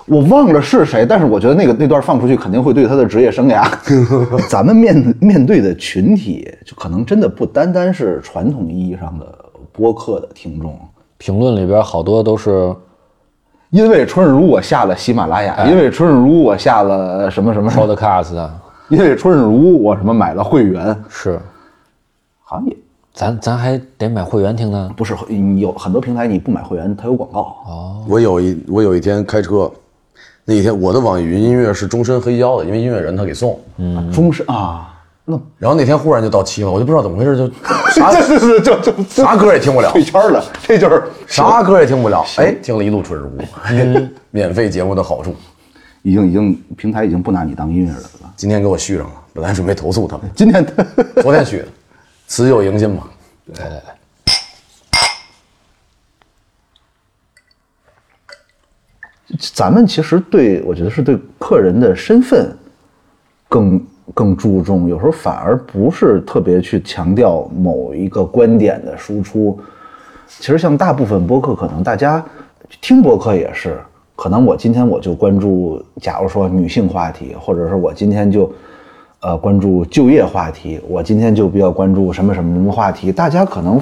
[0.06, 3.67] 我忘了是谁，但是我觉得那个那段放出去肯定会对他的职业生涯，
[4.47, 9.26] 咱们面面对的群体就可能真的不单单是传统意义上的
[9.71, 10.77] 播客的听众。
[11.17, 12.75] 评论里边好多都是
[13.69, 18.53] 因为春日如我下了喜马拉雅，因为春日如我下了什么什么，podcast 的，
[18.89, 21.39] 因为春日如我什么买了会员，是，
[22.43, 22.75] 好像也
[23.13, 24.91] 咱咱还得买会员听呢。
[24.97, 27.55] 不是你有很多平台你不买会员它有广告。
[27.65, 29.71] 哦我有一我有一天开车，
[30.43, 33.60] 那一天我的网易云音乐是终身黑胶的，因为音乐人他给送。
[33.77, 35.00] 嗯，终身啊，
[35.32, 37.48] 那然后那天忽然就到期了，我就不知道怎么回事，就
[37.96, 39.89] 啥这是就就就啥歌也听不了。
[39.91, 41.04] 退圈了， 这就是。
[41.28, 42.26] 啥歌也听不了。
[42.38, 45.34] 哎，听了一路春日屋， 免费节目的好处，
[46.02, 48.34] 已经已经平台已经不拿你当音乐人了。
[48.36, 50.65] 今天给我续上了，本来准备投诉他们，今天
[51.22, 51.67] 昨天续的，
[52.28, 53.04] 辞旧迎新嘛。
[59.54, 62.54] 咱们其实对我觉得是对客人的身份
[63.48, 63.82] 更
[64.13, 69.60] 更注重，有时候反而不是特别去强调某一个观点的输出。
[70.28, 72.24] 其实像大部分播客，可能大家
[72.80, 73.80] 听播客也是，
[74.15, 78.52] 可能我今天我就关注，假如说女性话题，或者是我今天就
[79.19, 83.80] 呃关注就业话题，我今天就比较关注什么什么什么话题，大家可能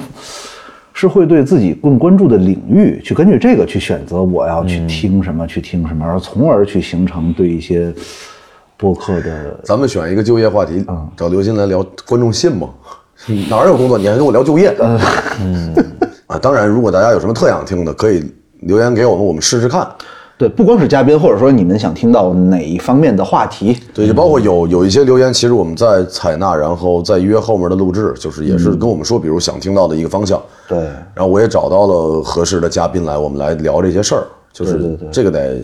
[0.92, 7.94] 是会对自己更关注的领域去根据这个去选择我要去听什么，去听什么，而从而去形成对一些
[8.80, 10.82] 播客的咱们选一个就业话题，
[11.14, 12.70] 找刘鑫来聊观众信吗？
[13.50, 14.74] 哪儿有工作你还跟我聊就业？
[15.38, 15.74] 嗯
[16.26, 18.24] 啊，当然，如果大家有什么特想听的，可以
[18.60, 19.86] 留言给我们，我们试试看。
[20.38, 30.40] 对，不光是嘉宾，或者说你们想听到哪一方面的话题，对，就包括有有一些留言，其实我们在采纳，然后再约后面的录制，就是也是跟我们说，比如想听到的一个方向。
[30.66, 30.78] 对，
[31.12, 34.24] 然后我也找到了合适的嘉宾来，我们来聊这些事儿。
[34.52, 35.62] 就是这个得，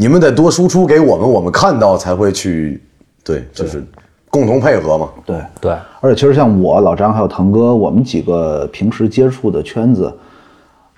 [0.00, 2.80] 你们得多输出给我们，我们看到才会去，
[3.24, 3.84] 对，就是
[4.30, 5.08] 共同配合嘛。
[5.26, 5.36] 对。
[5.60, 10.12] 对，而且其实像我、老张还有腾哥，我们几个平时接触的圈子，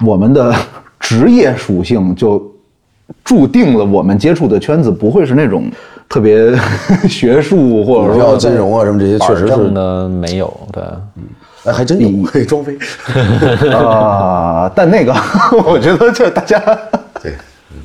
[0.05, 0.55] 我们的
[0.99, 2.43] 职业属性就
[3.25, 5.65] 注定了我们接触的圈子不会是那种
[6.07, 6.55] 特别
[7.09, 10.85] 学术或者说金融啊什么这些，确实正是，的没有，对，
[11.65, 12.77] 哎，还真有可以装飞。
[13.73, 15.15] 啊、但那个
[15.65, 16.59] 我觉得就大家，
[17.23, 17.39] 对，嗯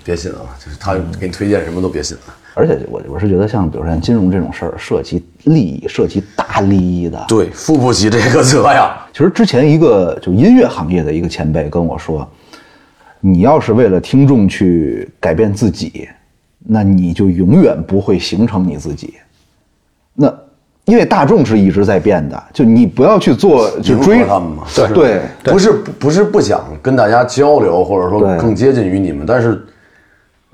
[0.04, 2.18] 别信啊，就是他给你推荐什么都别信。
[2.54, 8.98] 而且我我是觉得像比如说像金融这种事儿，涉及利益、涉及大利益的，对，负不起这个责呀。
[9.12, 12.26] 其实之前一个就音乐行业的一个前辈跟我说，
[13.20, 16.08] 你要是为了听众去改变自己，
[16.60, 19.16] 那你就永远不会形成你自己。
[20.14, 20.34] 那
[20.86, 29.66] 因为大众是一直在变的，就你不要去做去追他们嘛对对不是不是不想跟大家交流，或者说更接近于你们，但是呃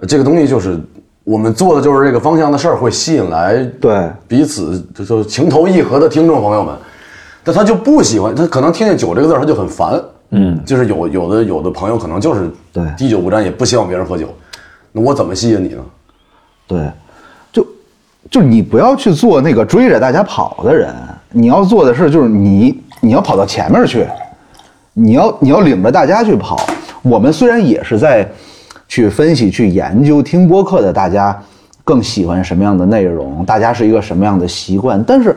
[0.08, 0.80] 这个东西就是
[1.24, 6.76] 我们做的就是这个方向的事儿，会吸引来对彼此就就情投意合的听众朋友们。
[7.44, 10.00] 但他就不喜欢，他可能听见“酒”这个字儿他就很烦。
[10.30, 14.28] 嗯，就是有有的有的朋友可能就是对滴酒不沾，也不希望别人喝酒。
[14.92, 15.84] 那我怎么吸引你呢？
[16.68, 16.92] 对，
[17.52, 17.68] 就
[18.30, 20.94] 就你不要去做那个追着大家跑的人，
[21.32, 24.08] 你要做的事就是你你要跑到前面去，
[24.94, 26.58] 你要你要领着大家去跑。
[27.02, 28.26] 我们虽然也是在
[28.91, 31.41] 去分析、去研究听播客的大家
[31.82, 35.34] 更喜欢什么样的内容，大家是一个什么样的习惯，但是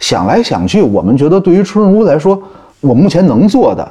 [0.00, 2.42] 想来想去，我们觉得对于春日屋来说，
[2.80, 3.88] 我目前能做的，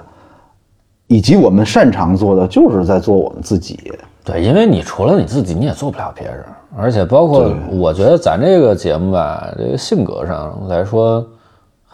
[1.07, 3.93] 以及我们擅长做的，就是在做我们自己。
[4.25, 6.43] 对，因为你除了你自己，你也做不了别人，
[6.77, 11.25] 而且包括我觉得咱这个节目吧，这个性格上来说，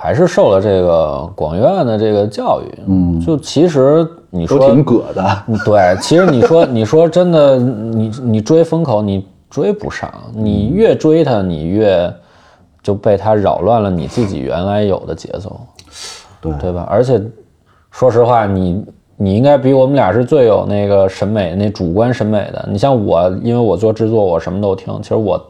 [0.04, 2.66] 还是受了这个广院的这个教育。
[2.88, 12.13] 嗯，就其实你说都挺葛的，嗯对，其实你说你说真的，你你追风口你追不上，你越追它，你越
[12.82, 15.58] 就被它扰乱了你自己原来有的节奏，
[16.42, 16.86] 对对吧？
[16.92, 17.22] 而且
[17.89, 18.86] 说实话，你
[19.16, 22.68] 你应该比我们俩是最有那个审美、那主观审美的。
[22.70, 24.94] 你像我，因为我做制作，我什么都听。
[25.02, 25.42] 其实我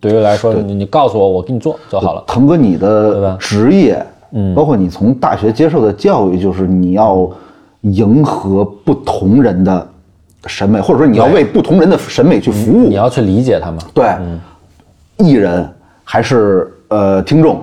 [0.00, 2.24] 对于来说，你你告诉我，我给你做就好了。
[2.26, 7.30] 腾哥，你的职业，嗯，包括你从大学接受的教育，就是你要
[7.82, 9.86] 迎合不同人的
[10.46, 12.88] 审美，或者说你要为不同人的审美去服务。
[12.88, 13.78] 你要去理解他们。
[13.92, 14.06] 对，
[15.18, 15.68] 艺人
[16.02, 17.60] 还是呃听众，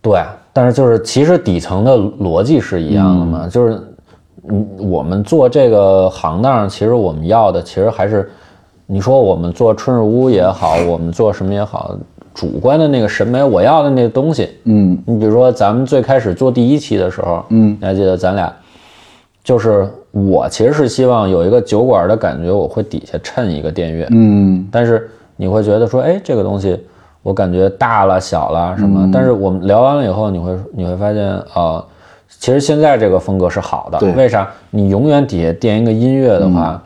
[0.00, 3.80] 对，但是就是其实底层的逻辑是一样的嘛，就是
[4.48, 8.30] 嗯，我们做这个行当，其实我们要的其实还是，
[8.86, 11.96] 你说我们做春日屋也好，我们做什么也好，
[12.32, 18.52] 主观的那个审美，我要的那个东西，嗯，你比如说咱们最开始做第一期的时候，嗯，你还记得咱俩，
[19.42, 26.80] 就是我其实是希望有一个酒馆的感觉，我会底下衬一个电乐，嗯，但是你会觉得说，哎，这个东西
[27.22, 29.10] 我感觉大了、小了什么。
[29.12, 31.84] 但是我们聊完了以后，你会你会发现，呃，
[32.38, 33.98] 其实现在这个风格是好的。
[33.98, 34.48] 对为啥？
[34.70, 36.80] 你永远底下垫一个音乐的话，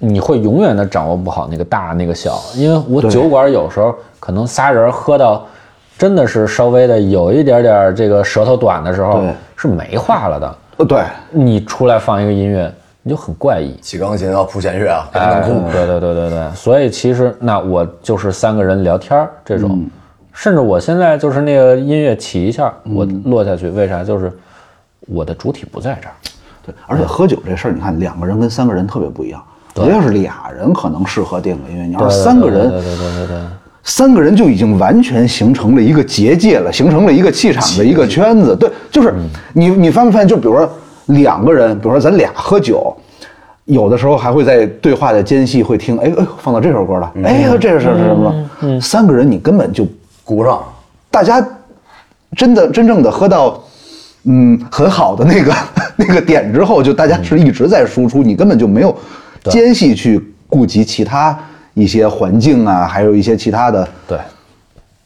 [0.00, 5.46] 你会永远的掌握不好那个大那个小，因为我酒馆有时候可能仨人喝到。
[5.98, 9.22] 真的是稍微的有一点点这个舌头短的时候，
[9.54, 10.56] 是没话了的。
[10.78, 13.76] 呃对，你出来放一个音乐，你就很怪异。
[13.82, 19.86] 起钢琴啊，谱弦乐啊，哎，对对对对对，所以其实那我就是三个人聊天儿这种，
[20.32, 24.02] 甚至我现在就是那个音乐起一下，我落下去，为啥？
[24.02, 24.32] 就是
[25.00, 26.14] 我的主体不在这儿。
[26.64, 29.44] 对，而且喝酒这事儿，你看两个人跟三个人特别不一样。
[29.82, 33.36] 你要是俩人可能适合电个音乐，你要是三个人，对对对对对对，
[33.82, 38.54] 三个人就已经完全形成了一个结界了，形成了一个气场的一个圈子。
[38.54, 39.14] 对，就是
[39.52, 40.28] 你你发没发现？
[40.28, 40.68] 就比如说
[41.06, 42.94] 两个人，比如说咱俩喝酒，
[43.64, 48.80] 有的时候还会在对话的间隙会听，哎哎，放到这首歌了，哎，这是是什么了？
[48.80, 49.86] 三个人你根本就
[50.24, 50.62] 顾不上。
[51.10, 51.44] 大家
[52.36, 53.60] 真的真正的喝到
[54.24, 55.52] 嗯很好的那个
[55.96, 58.94] 那个点之后，就大家是一直在输出，你根本就没有
[59.44, 61.38] 间隙去顾及其他
[61.74, 63.88] 一些环境啊，还有一些其他的。
[64.06, 64.18] 对，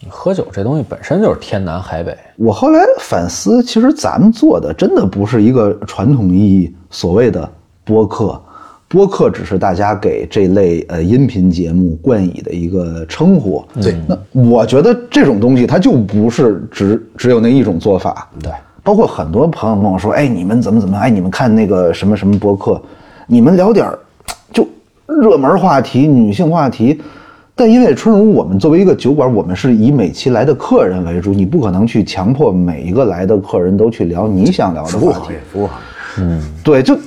[0.08, 7.48] 喝酒这东西本身就是天南海北，我后来反思，其实咱们做的真的不是一个传统意义所谓的
[7.84, 8.40] 播客，
[8.88, 13.64] 播客只是大家给这类呃音频节目冠以的一个称呼。
[13.80, 18.28] 对那我觉得这种东西它就不是只只有那一种做法。
[18.42, 22.80] 对，包括很多朋友跟我说，哎，你们怎么怎么，哎，你们看那个什么什么播客，
[23.26, 23.98] 你们聊点儿
[24.52, 24.66] 就
[25.06, 27.00] 热门话题、女性话题。
[27.56, 35.78] 但因为春如，我们作为一个酒馆，我们是以每期来的客人为主，你不可能去强迫每一个来的客人都去聊你想聊的话题服务行业。，服务行
[36.36, 36.40] 业。
[36.64, 36.98] 对，就，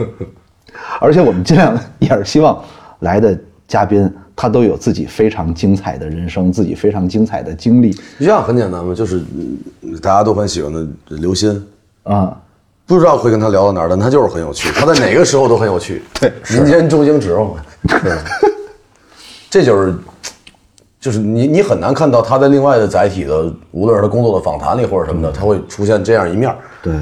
[1.00, 2.62] 而且我们尽量也是希望
[2.98, 9.22] 来的嘉宾他都有自己非常精彩的人生，自己非常精彩的经历这样很简单嘛，就是
[9.82, 11.62] 嗯大家都很喜欢的刘鑫，
[12.02, 12.38] 啊。
[12.90, 16.02] 不知道会跟他聊到哪儿，但他就是很有趣， 他在哪个时候都很有趣。
[16.18, 17.50] 对民间周星驰嘛，
[18.02, 18.18] 对，
[19.48, 19.94] 这就是，
[20.98, 26.56] 就是你你很难看到他在另外的载体的，无论是他工作的访谈里或者什么的，他会出现这样一面儿。
[26.82, 26.92] 对，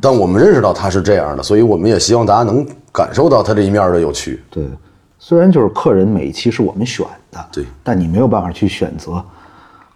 [0.00, 4.42] 但我们认识到他是这样的，所以我们也希望大家能感受到他这一面的有趣。
[4.50, 4.64] 对，
[5.20, 9.24] 虽然就是客人每一期是我们选的，对但你没有办法去选择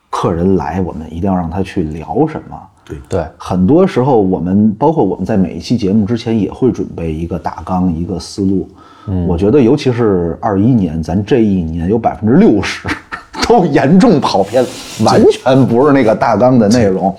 [0.08, 2.56] 客人来，我们一定要让他去聊什么。
[2.88, 8.68] 对对，很多时候，我们包括我们在每一期节目之前也会准备一个大纲、一个思路。
[9.08, 12.88] 嗯，我觉得尤其是二一年，咱这一年有百分之六十
[13.48, 14.64] 都严重跑偏，
[15.04, 17.14] 完全不是那个大纲的内容。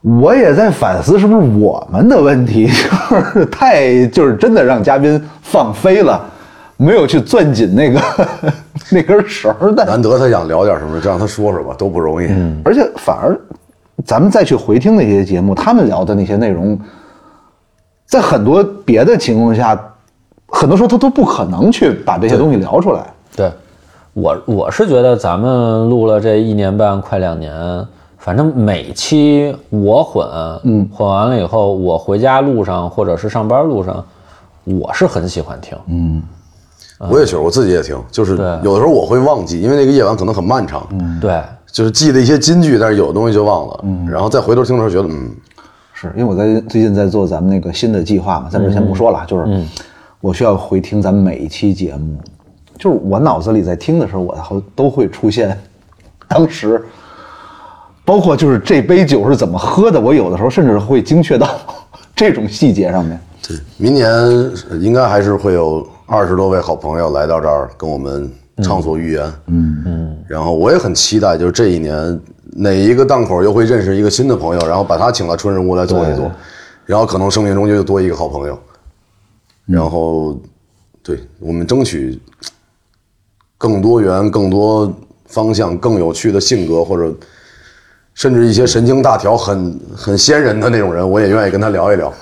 [0.00, 2.66] 我也在反思，是不是我们的问题，
[3.10, 6.24] 就是太就是真的让嘉宾放飞了，
[6.76, 8.00] 没有去攥紧那个
[8.92, 9.84] 那根绳儿带。
[9.84, 12.28] 难得他想聊点什么，就让他说说吧，都不容易。
[12.64, 13.36] 而且反而，
[14.04, 16.78] 咱们再去回听那些节目，他们聊的那些内容，
[18.06, 19.78] 在很多别的情况下，
[20.46, 23.06] 很多时候他都不可能去把这些东西聊出来。
[23.36, 23.52] 对，
[24.14, 27.52] 我我是觉得咱们录了这一年半快两年，
[28.16, 30.26] 反正每期我混，
[30.64, 34.04] 嗯，混完了以后，我回家路上或者是上班路上，
[34.64, 36.22] 我是很喜欢听，嗯，
[37.10, 38.46] 我也觉得我自己也听，就是对。
[38.62, 41.42] 有的时候我会忘记，因为那个夜晚可能很漫长，嗯对，
[41.78, 44.04] 就是记得一些金句，但是有的东西就忘了，嗯。
[44.10, 45.30] 然后再回头听的时候觉得，嗯，
[45.92, 49.64] 是因为我在最近在做咱们那个新的计划嘛，咱这先不说了，就是
[50.20, 52.18] 我需要回听咱们每一期节目，
[52.76, 55.56] 就是我脑子里在听的时候，我好都会出现
[56.26, 56.84] 当时，
[58.04, 61.48] 包括就是这杯酒是怎么喝的，我有的时候甚至会精确到
[62.12, 63.20] 这种细节上面。
[63.46, 64.10] 对，明年
[64.80, 68.28] 应该还是会有二十多位好朋友来到这儿跟我们
[68.62, 69.32] 畅所欲言。
[69.46, 70.24] 嗯嗯。
[70.28, 72.20] 然后我也很期待，就是这一年
[72.56, 76.30] 哪一个档口又会认识一个新的朋友，然后把他请到春日屋来坐一坐，
[76.86, 78.58] 然后可能生命中就多一个好朋友。
[79.66, 80.40] 然后，
[81.02, 82.18] 对我们争取
[83.58, 84.90] 更多元、更多
[85.26, 87.14] 方向、更有趣的性格，或者
[88.14, 92.12] 甚至一些神经大条、很很仙人的那种人，我也愿意跟他聊一聊。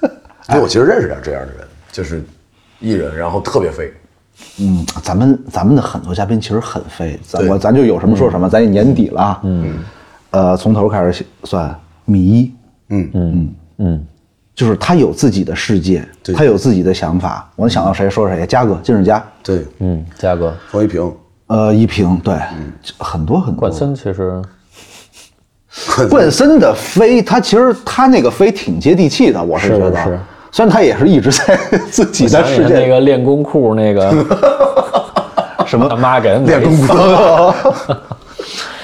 [0.50, 2.22] 因为我其实认识点这样的人，就是
[2.80, 3.90] 艺人，然后特别飞。
[4.58, 9.74] 嗯，咱们咱们的很多嘉宾其实很飞，咱我咱就有什么说什么，咱也年底了啊，嗯，
[10.30, 11.74] 呃，从头开始算，
[12.04, 12.54] 米一，
[12.88, 13.10] 嗯。
[13.14, 13.32] 嗯。
[13.34, 13.54] 嗯。
[13.82, 14.06] 嗯，
[14.54, 16.34] 就是他有自己的世界，对。
[16.34, 17.50] 他有自己的想法。
[17.56, 21.10] 我能想到谁说谁，嘉哥，金世佳，对，嗯，嘉哥，冯一平，
[21.46, 22.38] 呃，一平，对，
[22.98, 23.60] 很多很多。
[23.60, 24.42] 冠森其实
[26.10, 26.58] 冠森。
[26.58, 30.20] 的飞，他其实他那个飞挺接地气的，我是是觉得，是
[30.52, 31.56] 虽然他也是一直在
[31.90, 34.10] 自己的世界那个练功裤那个
[35.66, 35.88] 什么？
[35.88, 36.94] 他妈给人练功裤，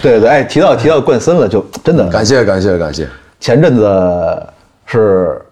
[0.01, 2.07] 对对对，哎，提到提到冠森了，就真的。
[2.09, 3.09] 感谢感谢感谢。
[3.41, 4.47] 前阵子
[4.85, 5.43] 是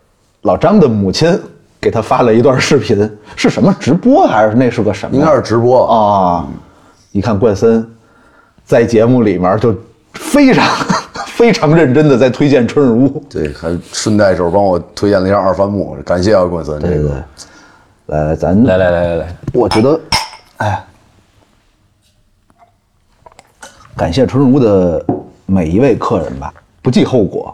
[0.42, 1.36] 老张的母亲
[1.80, 5.16] 给他发了一段视频，是什么直播还是那是个什么？
[5.16, 5.84] 应该是直播。
[5.86, 6.46] 啊，啊，
[7.10, 7.84] 一看冠森
[8.64, 9.74] 在节目里面就
[10.12, 10.64] 非常
[11.34, 13.20] 非常认真的在推荐春日屋。
[13.28, 17.10] 对，还顺带手帮我推荐了一下二番木，感谢啊，冠森，这个。
[18.06, 19.16] 来来，咱来来来来。
[19.16, 20.00] 来，我觉得，
[20.58, 20.84] 哎，
[23.96, 25.04] 感谢春日屋的
[25.44, 27.52] 每一位客人吧，不计后果，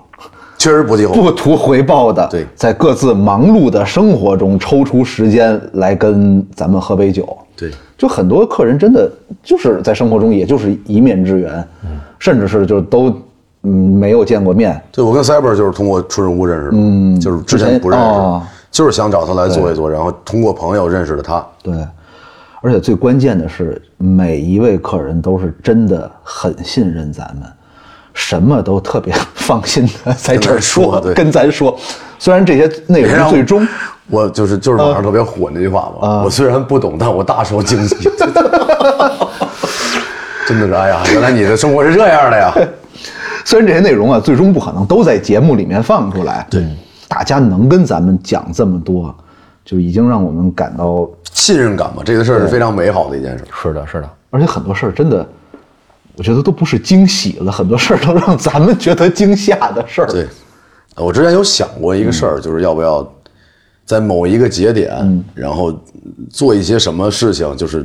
[0.59, 1.23] 确实不计后果。
[1.23, 2.47] 不图回报的，对。
[2.55, 7.35] 在各自忙碌的生活中抽出时间来跟咱们喝杯酒。
[7.57, 9.11] 对，就很多客人真的
[9.43, 11.99] 就是在生活中也就是一面之缘，嗯。
[12.19, 13.11] 甚至是就都
[13.63, 21.45] 嗯没有见过面，对我跟 Cyber 就是通过春日屋认识的，嗯，就是之前不认识，哦就是想找他来做一做，然后通过朋友认识的他。
[21.61, 21.75] 对，
[22.63, 27.43] 而且最关键的是，每一位客人都是真的很信任咱们，
[28.15, 31.77] 什么都特别 放心的在这儿跟说说，对跟咱说。
[32.19, 33.67] 虽然这些内容最终
[34.09, 37.97] 我就是就是网上特别火那句话嘛，我虽然不懂，但我大受惊喜。
[40.47, 42.53] 真的是，哎呀，原来你的生活是这样的呀！
[43.51, 46.65] 虽然这些内容啊，最终不可能都在节目里面放出来，对，
[47.09, 49.13] 大家能跟咱们讲这么多，
[49.65, 53.45] 就已经让我们感到，信任感嘛，这个事儿是非常美好的一件事。
[53.61, 55.29] 是的，是的，而且很多事儿真的，
[56.17, 60.07] 我觉得都不是惊喜了，很多事儿都让咱们觉得惊吓的事儿。
[60.07, 60.29] 对，
[60.95, 63.05] 我之前有想过一个事儿，就是要不要
[63.85, 65.77] 在某一个节点，然后
[66.31, 67.85] 做一些什么事情，就是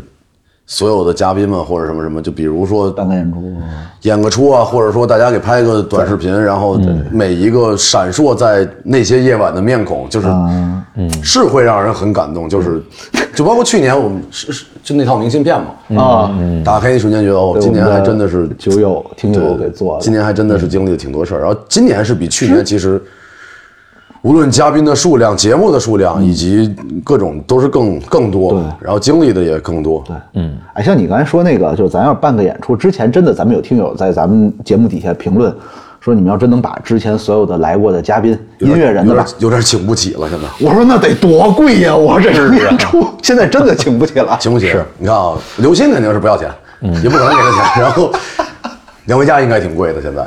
[0.68, 3.54] 所有的嘉宾们或者什么什么，就比如说办个演出，
[4.02, 6.80] 演个出啊，或者说大家给拍个短视频，然后
[7.12, 10.28] 每一个闪烁在那些夜晚的面孔，就是，
[10.96, 12.82] 嗯，是会让人很感动，就是，
[13.36, 16.32] 就包括去年我们是是就那套明信片嘛，啊，
[16.64, 23.00] 打开一瞬间觉得哦，今年还真的是酒友听友给做的，今年还真的是经历了挺多事儿，然后今年是比去年其实。
[24.26, 35.56] 无论嘉宾的数量、节目的数量，以及各种都是更更多，对然后经历的也更多，对，嗯，哎，像你刚才说那个，就是咱要办个演出之前，真的咱们有听友在咱们节目底下评论
[36.00, 41.96] 说，你们要真能把之前所有的来过的嘉宾、音乐人的吧有点，请不起了，现在我说那得多贵呀！
[41.96, 44.36] 我说这是演出，现在真的请不起了。
[44.42, 44.70] 请不起。
[44.70, 46.50] 是你看啊，刘鑫肯定是不要钱，
[47.04, 47.84] 也不可能给他钱。
[47.84, 48.12] 然后
[49.06, 50.26] 梁维嘉应该挺贵的，现在。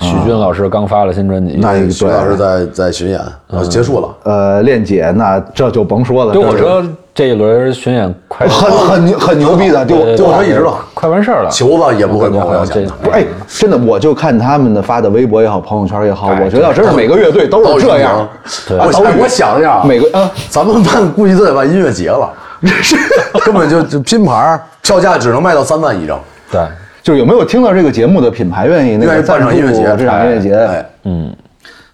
[0.00, 3.20] 许军老师刚发了新专辑，那许老师在在巡演，
[3.68, 4.08] 结束了。
[4.24, 6.82] 呃，恋姐那这就甭说了，对，我说
[7.14, 12.92] 这一轮巡演快很很牛很牛逼的，就对，就我说一直了，快完事儿了，球子也不会跟我要钱的。
[13.02, 18.28] 不是哎，真的，我就看他们的发的微博也好，朋友圈也好，哎我觉得真是每个乐队都是这样。
[18.68, 22.30] 我我想一下，每个啊，咱们办估计都得办音乐节了，
[23.44, 26.18] 根本就就拼盘，票价只能卖到三万一张。
[26.50, 26.60] 对，
[27.02, 30.54] 就是有没有听到这个节目的品牌愿意那愿意个赞助音乐节这场音乐节？
[30.54, 30.90] 哎，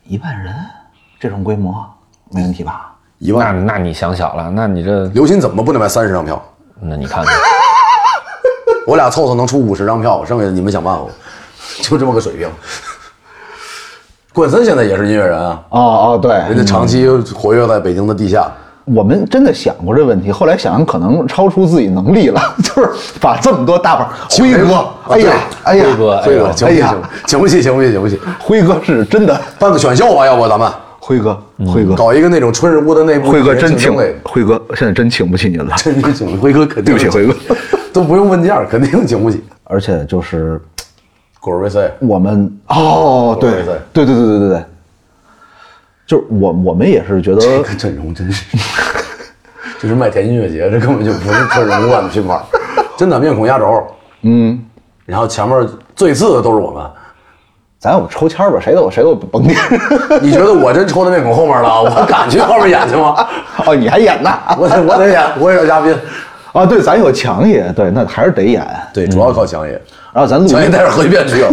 [0.04, 0.54] 一万人
[1.18, 1.74] 这种规模
[2.30, 2.92] 没问题吧？
[3.18, 3.66] 那一万。
[3.66, 6.42] 那那你想小了，那你这刘鑫怎么不能卖三十张票？
[6.80, 7.34] 那你看看，
[8.86, 11.04] 我俩凑凑能出五十张票，剩下的你们想办法，
[11.82, 12.48] 就这么个水平。
[14.34, 18.52] 冠森现在也是音乐人啊，哦哦，对，人家长期活跃在北京的地下。
[18.87, 25.32] 我们真的想过这问题，后来想想可能超出自己能力了， 就是把这么多大板，辉哥，哎呀，
[25.64, 26.95] 哎呀，辉哥，哎呀，
[27.26, 27.49] 行不行？
[27.49, 27.62] 不起？
[27.62, 27.91] 行不起？
[27.91, 28.20] 行不起？
[28.39, 30.24] 辉哥是真的办个选秀吧？
[30.24, 30.70] 要不咱们
[31.01, 37.34] 辉哥，辉哥搞一个那种春日屋的内部辉哥真请，辉哥现在真请不起您了，真请辉哥肯定对不起辉哥，
[37.93, 39.43] 都不用问价，肯定请不起。
[39.64, 40.61] 而且就是，
[41.41, 44.64] 果瑞赛，我们哦，对对对对对对对。
[46.07, 48.57] 就是我我们也是觉得这个阵容真是，
[49.80, 52.40] 就是麦田音乐节，这根本就不是春日屋办的拼盘，
[52.96, 53.84] 真的面孔压轴，
[54.22, 54.59] 嗯，
[55.04, 56.82] 然后前面最次的都是我们。
[57.78, 59.57] 咱我们抽签儿吧，谁都谁都甭点。
[60.22, 61.82] 你觉得我真抽到面孔后面了？
[61.82, 63.14] 我敢去后面演去吗？
[63.66, 64.32] 哦，你还演呢？
[64.59, 65.94] 我得我得演，我也是嘉宾。
[66.52, 68.66] 啊，对，咱有强爷，对，那还是得演。
[68.94, 69.72] 对，主要靠强爷，
[70.12, 71.50] 然后咱录强爷带着核聚变去了。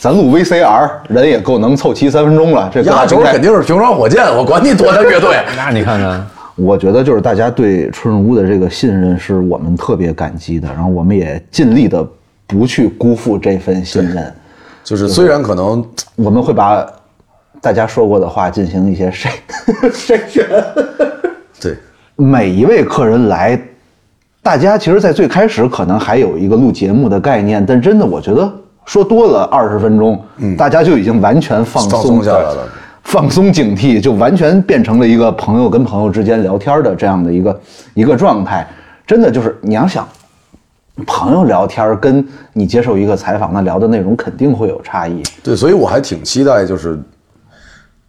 [0.00, 2.70] 咱录 VCR，人也够能凑齐三分钟了。
[2.72, 5.36] 这压轴肯定是平川火箭，我管你多大乐队。
[5.56, 6.24] 那你看看，
[6.54, 12.06] 我觉得就是大家对春日屋的这个信任是我们特别感激的，然后我们也尽力的
[12.46, 14.32] 不去辜负这份信任，
[14.84, 15.84] 就是虽然可能
[16.14, 16.86] 我们会把
[17.60, 19.28] 大家说过的话进行一些筛
[19.90, 20.46] 筛选。
[21.60, 21.74] 对
[22.14, 23.58] 每一位客人来，
[24.42, 28.52] 大家其实，在最开始可能还有一个录节目的概念，但真的，我觉得
[28.86, 30.18] 说多了二十分钟，
[30.56, 32.68] 大家就已经完全放放松松下来了。
[33.02, 37.60] 放松警惕，就完全变成了一个朋友跟朋友之间聊天的这样的一个
[37.94, 38.66] 一个状态。
[39.06, 40.08] 真的就是你要想，
[41.06, 45.22] 朋友聊天跟你接受一个采访，那聊的内容肯定会有差异。
[45.42, 46.98] 对，所以我还挺期待，就是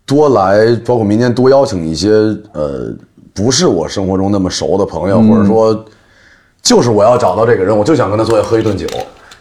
[0.04, 2.10] 多来，包括明年多邀请一些
[2.54, 2.92] 呃，
[3.36, 5.86] 不是我生活中那么熟的朋友，或者说
[6.64, 8.88] 就是我要找到这个人，我就想跟他坐下喝一顿酒，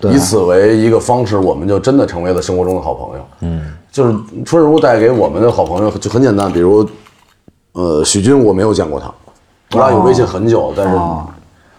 [0.02, 3.24] 以此为一个方式，我们就真的成为了生活中的好朋友。
[3.40, 6.88] 嗯，就是春日屋带给我们的好朋友就很简单，比如
[7.72, 9.12] 呃许军，我没有见过他，
[9.72, 10.98] 我俩有微信很久，但是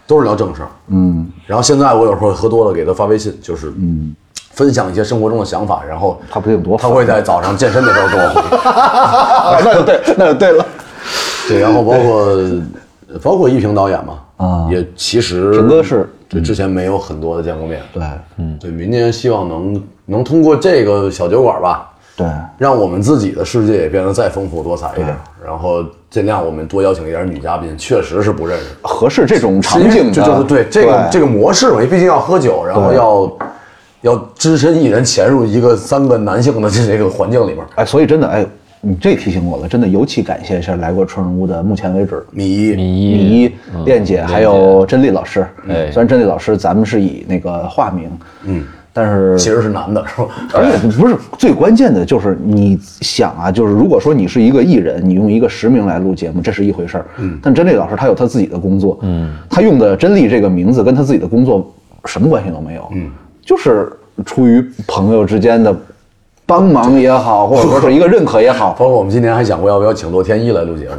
[0.06, 0.68] 都是聊正事儿。
[0.88, 4.14] 嗯，然后现在我有时候喝多了给他发微信，就是嗯。
[4.52, 8.42] 分享一些生活中的想法，然后他不定多他会在早上健身的时候跟我回。
[9.64, 10.66] 那就对，那就对了。
[11.46, 12.36] 对，然后包括
[13.22, 18.02] 包括一平导演嘛，啊，也其实平哥是对之前没有很多的见过面，对，
[18.36, 22.26] 嗯，对，明年希望能能通过这个小酒馆吧，对，
[22.58, 33.38] 让我们自己的世界也变得再丰富多彩一点，然后尽量我们多邀请一点女嘉宾，确实是不认识，合适这种场景的，就就是对这个对这个模式嘛，因为毕竟要喝酒，然后要
[34.02, 38.46] 要只身一人潜入一个三个男性的这这个环境里面，哎，所以真的，哎，
[38.80, 43.52] 你这提醒我了，真的尤其感谢一下来过春日屋的，目前为止米一，米米一一、
[43.84, 45.46] 恋姐还有甄丽老师。
[45.68, 48.08] 哎虽然甄丽老师咱们是以那个化名，
[48.44, 50.28] 嗯，但是其实是男的，是吧？
[50.54, 57.06] 而且不是最关键的，就是你想啊，就是如果说你是一个艺人，你用一个实名来录节目，这是一回事儿。
[57.18, 61.68] 嗯，但甄丽老师他有他自己的工作，嗯，他用的甄丽这个名字跟他自己的工作
[62.04, 63.10] 什么关系都没有，嗯，
[63.42, 63.92] 就是
[64.24, 65.76] 出于朋友之间的
[66.48, 70.94] 帮忙也好，或者 说是一个认可也好，包括我们今年还想过要不要请洛天依来录节目，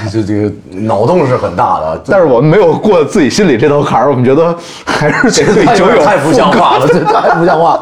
[0.10, 4.56] 这这个脑洞是很大的，但是我们没有过自己心里这道坎儿，我们觉得
[4.86, 7.78] 还是得对酒友太不像话了，这太不像话。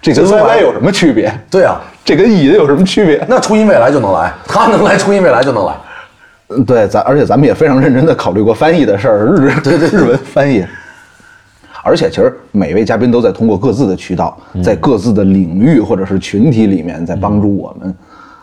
[0.00, 1.32] 这跟这 YY 有什么区别？
[1.48, 3.24] 对啊，这跟乙有什么区别？
[3.28, 5.72] 那初音未来就能来，他能来，初音未来就能来。
[6.48, 10.66] 嗯对，咱而且咱们也非常认真的考虑过翻译的事儿，日对对日文翻译。
[11.82, 17.94] 而且其实每位嘉宾都在通过各自的渠道，在各自的领域或者是群体里面，在帮助我们，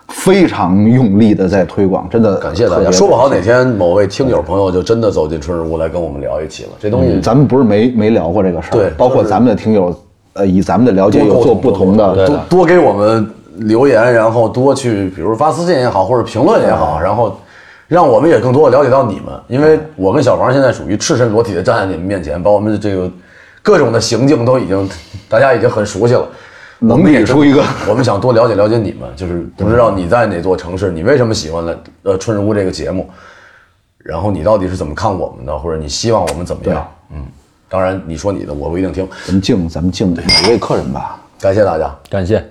[0.10, 2.92] 非常用力的在推广，真的感谢大家。
[2.92, 9.96] 说不好哪天某位听友朋友就真的走进春日屋来跟我们聊一起了，这东西嗯咱们不是没没聊过这个事儿，对包括咱们的听友，
[10.34, 17.38] 呃，以咱们的了解有做不同的，多多给我们留言，然后多去，比如发私信也好，或者评论也好，然后
[17.88, 23.10] 让我们也更多的了解到你们，因为我跟小王现在属于赤身裸体的站在你们面前，把我们的这个
[23.62, 24.90] 各种的行径都已经
[25.30, 26.28] 大家已经很熟悉了。
[26.82, 33.10] 能我们也出一个我们想多了解了解你们，就是不知道你在哪座城市，你为什么喜欢了呃春日屋这个节目，
[33.98, 36.88] 然后你到底是怎么看我们的，或者你希望我们怎么样？
[37.12, 37.26] 嗯，
[37.68, 39.06] 当然你说你的，我不一定听。
[39.26, 41.20] 咱们敬咱们敬每位客人吧。
[41.38, 42.42] 感谢大家，感谢。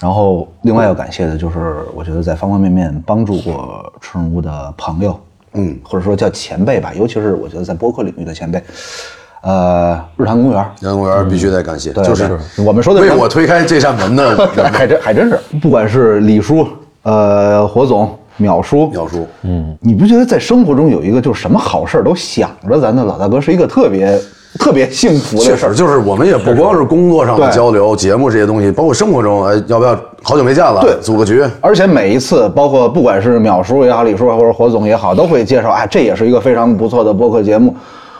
[0.00, 5.20] 然后另外要感谢的就是，我觉得在方方面面帮助过春日屋的朋友，
[5.54, 8.62] 嗯，或者说叫前辈吧，尤其是我觉得在播客领域的前辈，
[9.42, 16.66] 呃，日坛公园，日坛公园必须得感谢，对就是我们说的是为我推开这扇门的还 真还真是，不管是李叔、
[17.02, 24.18] 呃火总、淼叔、淼叔，嗯，你不觉得在生活中有一个就是什么好事儿都想着咱的老大哥，是一个特别
[24.58, 25.74] 特别幸福的事儿确实，？
[25.74, 37.74] 就是我们也不光是工作上的交流、节目这些东西，包括生活中，哎，要不要好久没见了，对组个局，而且每一次，包括不管是淼叔也好，李叔或者火总也好，都会介绍，哎，这也是一个非常不错的播客节目，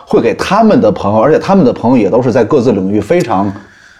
[0.07, 3.51] 会给他们的朋友，而且他们的朋友也都是在各自领域非常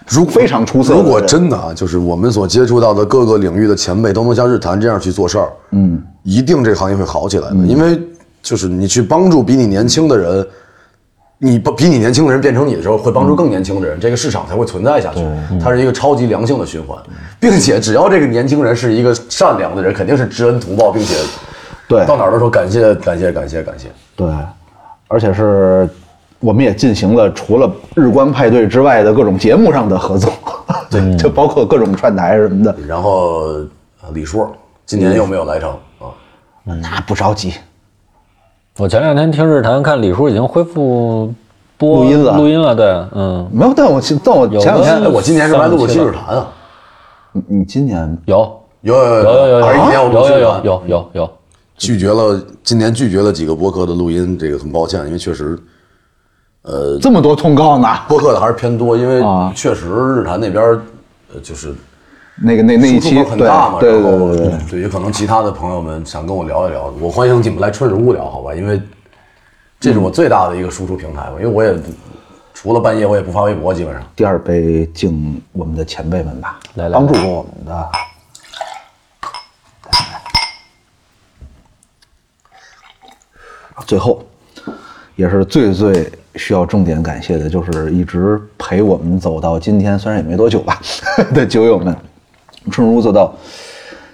[0.08, 1.00] 如非常出色的。
[1.00, 7.56] 如果真的啊，就是我们所接触到的各个领域的前辈都能像日坛这样去做事儿，嗯，一定这个行业会好起来的。
[7.66, 7.98] 因为
[8.42, 10.46] 就是你去帮助比你年轻的人，
[11.38, 15.20] 你不比你年轻的人变成你的时候，会帮助更年轻的人，这个市场才会存在下去。
[15.62, 16.96] 它是一个超级良性的循环，
[17.40, 21.14] 并且只要这个年轻人是一个善良的人，肯定是知恩图报，并且
[21.86, 23.88] 对到哪儿都说感谢感谢感谢感谢。
[24.16, 24.28] 对，
[25.08, 25.88] 而且是
[26.38, 30.32] 我们也进行了除了日光派对之外的各种节目上的合作，
[30.88, 33.42] 对， 就包括各种串台什么的，然后
[34.02, 34.46] 呃李叔
[34.86, 36.08] 今年又没有来成啊，
[36.64, 37.52] 那不着急。
[38.76, 41.32] 我前两天听日坛，看李叔已经恢复
[41.78, 46.48] 播录音了录音了，对，嗯，没有，但我但我有前两天我今年是来录过三期了七日谈啊？
[47.30, 48.60] 你你今年有。
[48.80, 51.30] 有有有有有有二一年我录有有有有有有，
[51.78, 55.58] 拒绝了，今年拒绝了几个播客的录音，这个很抱歉，因为确实
[56.62, 59.50] 呃这么多通告呢，播客的还是偏多，因为啊。
[59.54, 60.82] 确实日坛那边儿
[61.32, 61.72] 呃就是
[62.36, 68.54] 那个那那一期很大嘛，对对然后对对对，对于可能其他的朋友们想跟我聊一聊，我欢迎你们来春日屋聊，好吧？
[68.54, 68.80] 因为
[69.78, 71.74] 这是我最大的一个输出平台嘛，因为我也
[72.52, 74.02] 除了半夜我也不发微博，基本上。
[74.16, 77.90] 第二杯敬我们的前辈们吧，来来帮助过我们的。
[83.86, 84.24] 最后，
[85.14, 90.80] 也是最最需要重点感谢的，就是一直陪我们走到今天，虽然也没多久吧
[91.34, 91.94] 的酒友们，
[92.70, 93.34] 春如做到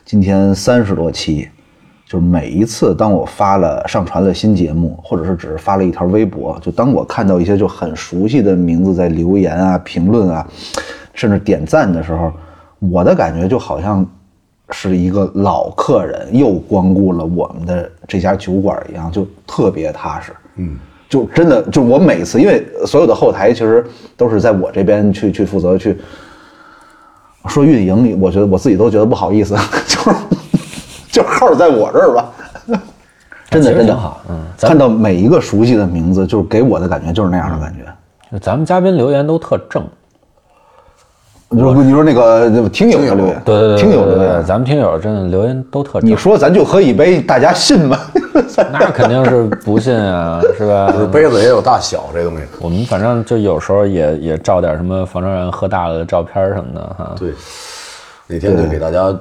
[0.04, 1.48] 今天三十多期，
[2.04, 10.46] 就是每一次当我发了上传了新节目，或者是只是发了一条微博，就当我看到一些就很熟悉的名字在留言啊、评论啊，
[11.14, 12.32] 甚至点赞的时候，
[12.80, 14.04] 我的感觉就好像
[14.70, 20.32] 是一个老客人又光顾了我们的这家酒馆一样，就特别踏实。
[20.56, 20.76] 嗯，
[21.08, 23.86] 就真的就我每次，因为所有的后台其实
[24.16, 25.96] 都是在我这边去去负责去
[27.46, 29.54] 说运营，我觉得我自己都觉得不好意思，
[29.86, 30.10] 就是
[31.10, 32.30] 就号在我这儿吧。
[33.50, 37.80] 真的真的好嗯看到每一个熟悉的名字，就是给我的感觉就是那样的感觉。
[38.30, 39.84] 就咱们嘉宾留言都特正，
[41.52, 47.98] 你说你说那个听友的留言，对对对，听友对对，留言，咱们听友真的留言都特你，说咱就喝一杯，大家信吗？
[48.72, 50.92] 那肯定是不信啊，是吧？
[51.12, 52.44] 杯子也有大小这东西。
[52.60, 57.14] 我们反正就有时候也也照点什么房山人喝大了的照片什么的哈。
[57.18, 57.32] 对，
[58.28, 59.12] 哪天就给大家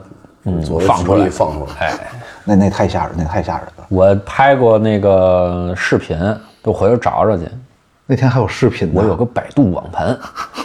[0.64, 1.88] 作为放出来放出来。
[1.88, 2.12] 哎，
[2.44, 3.86] 那那太吓人，那太吓人了。
[3.90, 6.16] 我拍过那个视频，
[6.64, 7.46] 就回头找找去。
[8.06, 10.18] 那天还有视频呢，我有个百度网盘，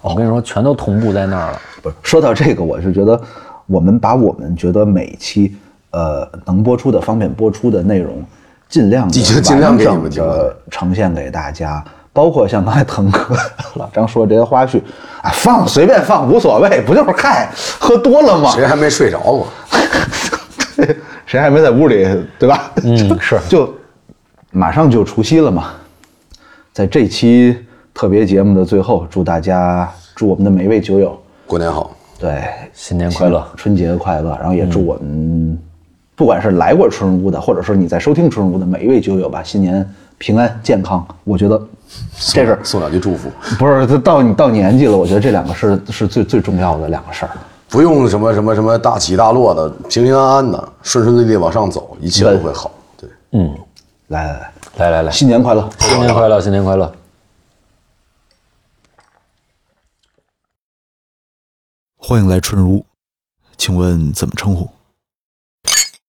[0.00, 1.60] 我跟你说，全都同步在那儿了。
[1.82, 3.20] 不是说到这个，我是觉得
[3.66, 5.56] 我们把我们觉得每期
[5.90, 8.24] 呃能播出的、方便播出的内容，
[8.68, 11.84] 尽量的尽尽量的呈现给大家。
[12.10, 13.36] 包括像刚才腾哥、
[13.76, 14.80] 老张说的这些花絮，
[15.22, 18.50] 啊，放随便放无所谓，不就是嗨喝多了吗？
[18.50, 19.46] 谁还没睡着过？
[21.26, 22.72] 谁还没在屋里，对吧？
[22.82, 23.72] 嗯，是 就
[24.50, 25.74] 马上就除夕了嘛，
[26.72, 27.56] 在这期
[27.98, 31.18] 特别节目的最后，祝大家祝我们的每一位酒友
[31.48, 33.44] 过年好，对新年快乐！
[33.56, 35.58] 春节快乐，然后也祝我们，
[36.14, 39.84] 不管是来过春日屋的，或者说你在收听春屋的每一位酒友吧，新年
[40.16, 41.04] 平安健康。
[41.24, 41.60] 我觉得
[42.32, 43.28] 这是送两句祝福，
[43.58, 47.32] 不是这到你到年纪了，我觉得这两个是是最最重要的两个事儿。
[47.68, 52.70] 不用什么什么什么大起大落的，平平安安的，顺顺利利往上走，一切都会好。
[52.96, 53.52] 对，嗯，
[54.06, 55.68] 来来来，来来来，新年快乐！
[55.80, 56.92] 新年快乐，新年快乐！
[62.08, 62.86] 欢迎来春如，
[63.58, 64.70] 请问怎么称呼？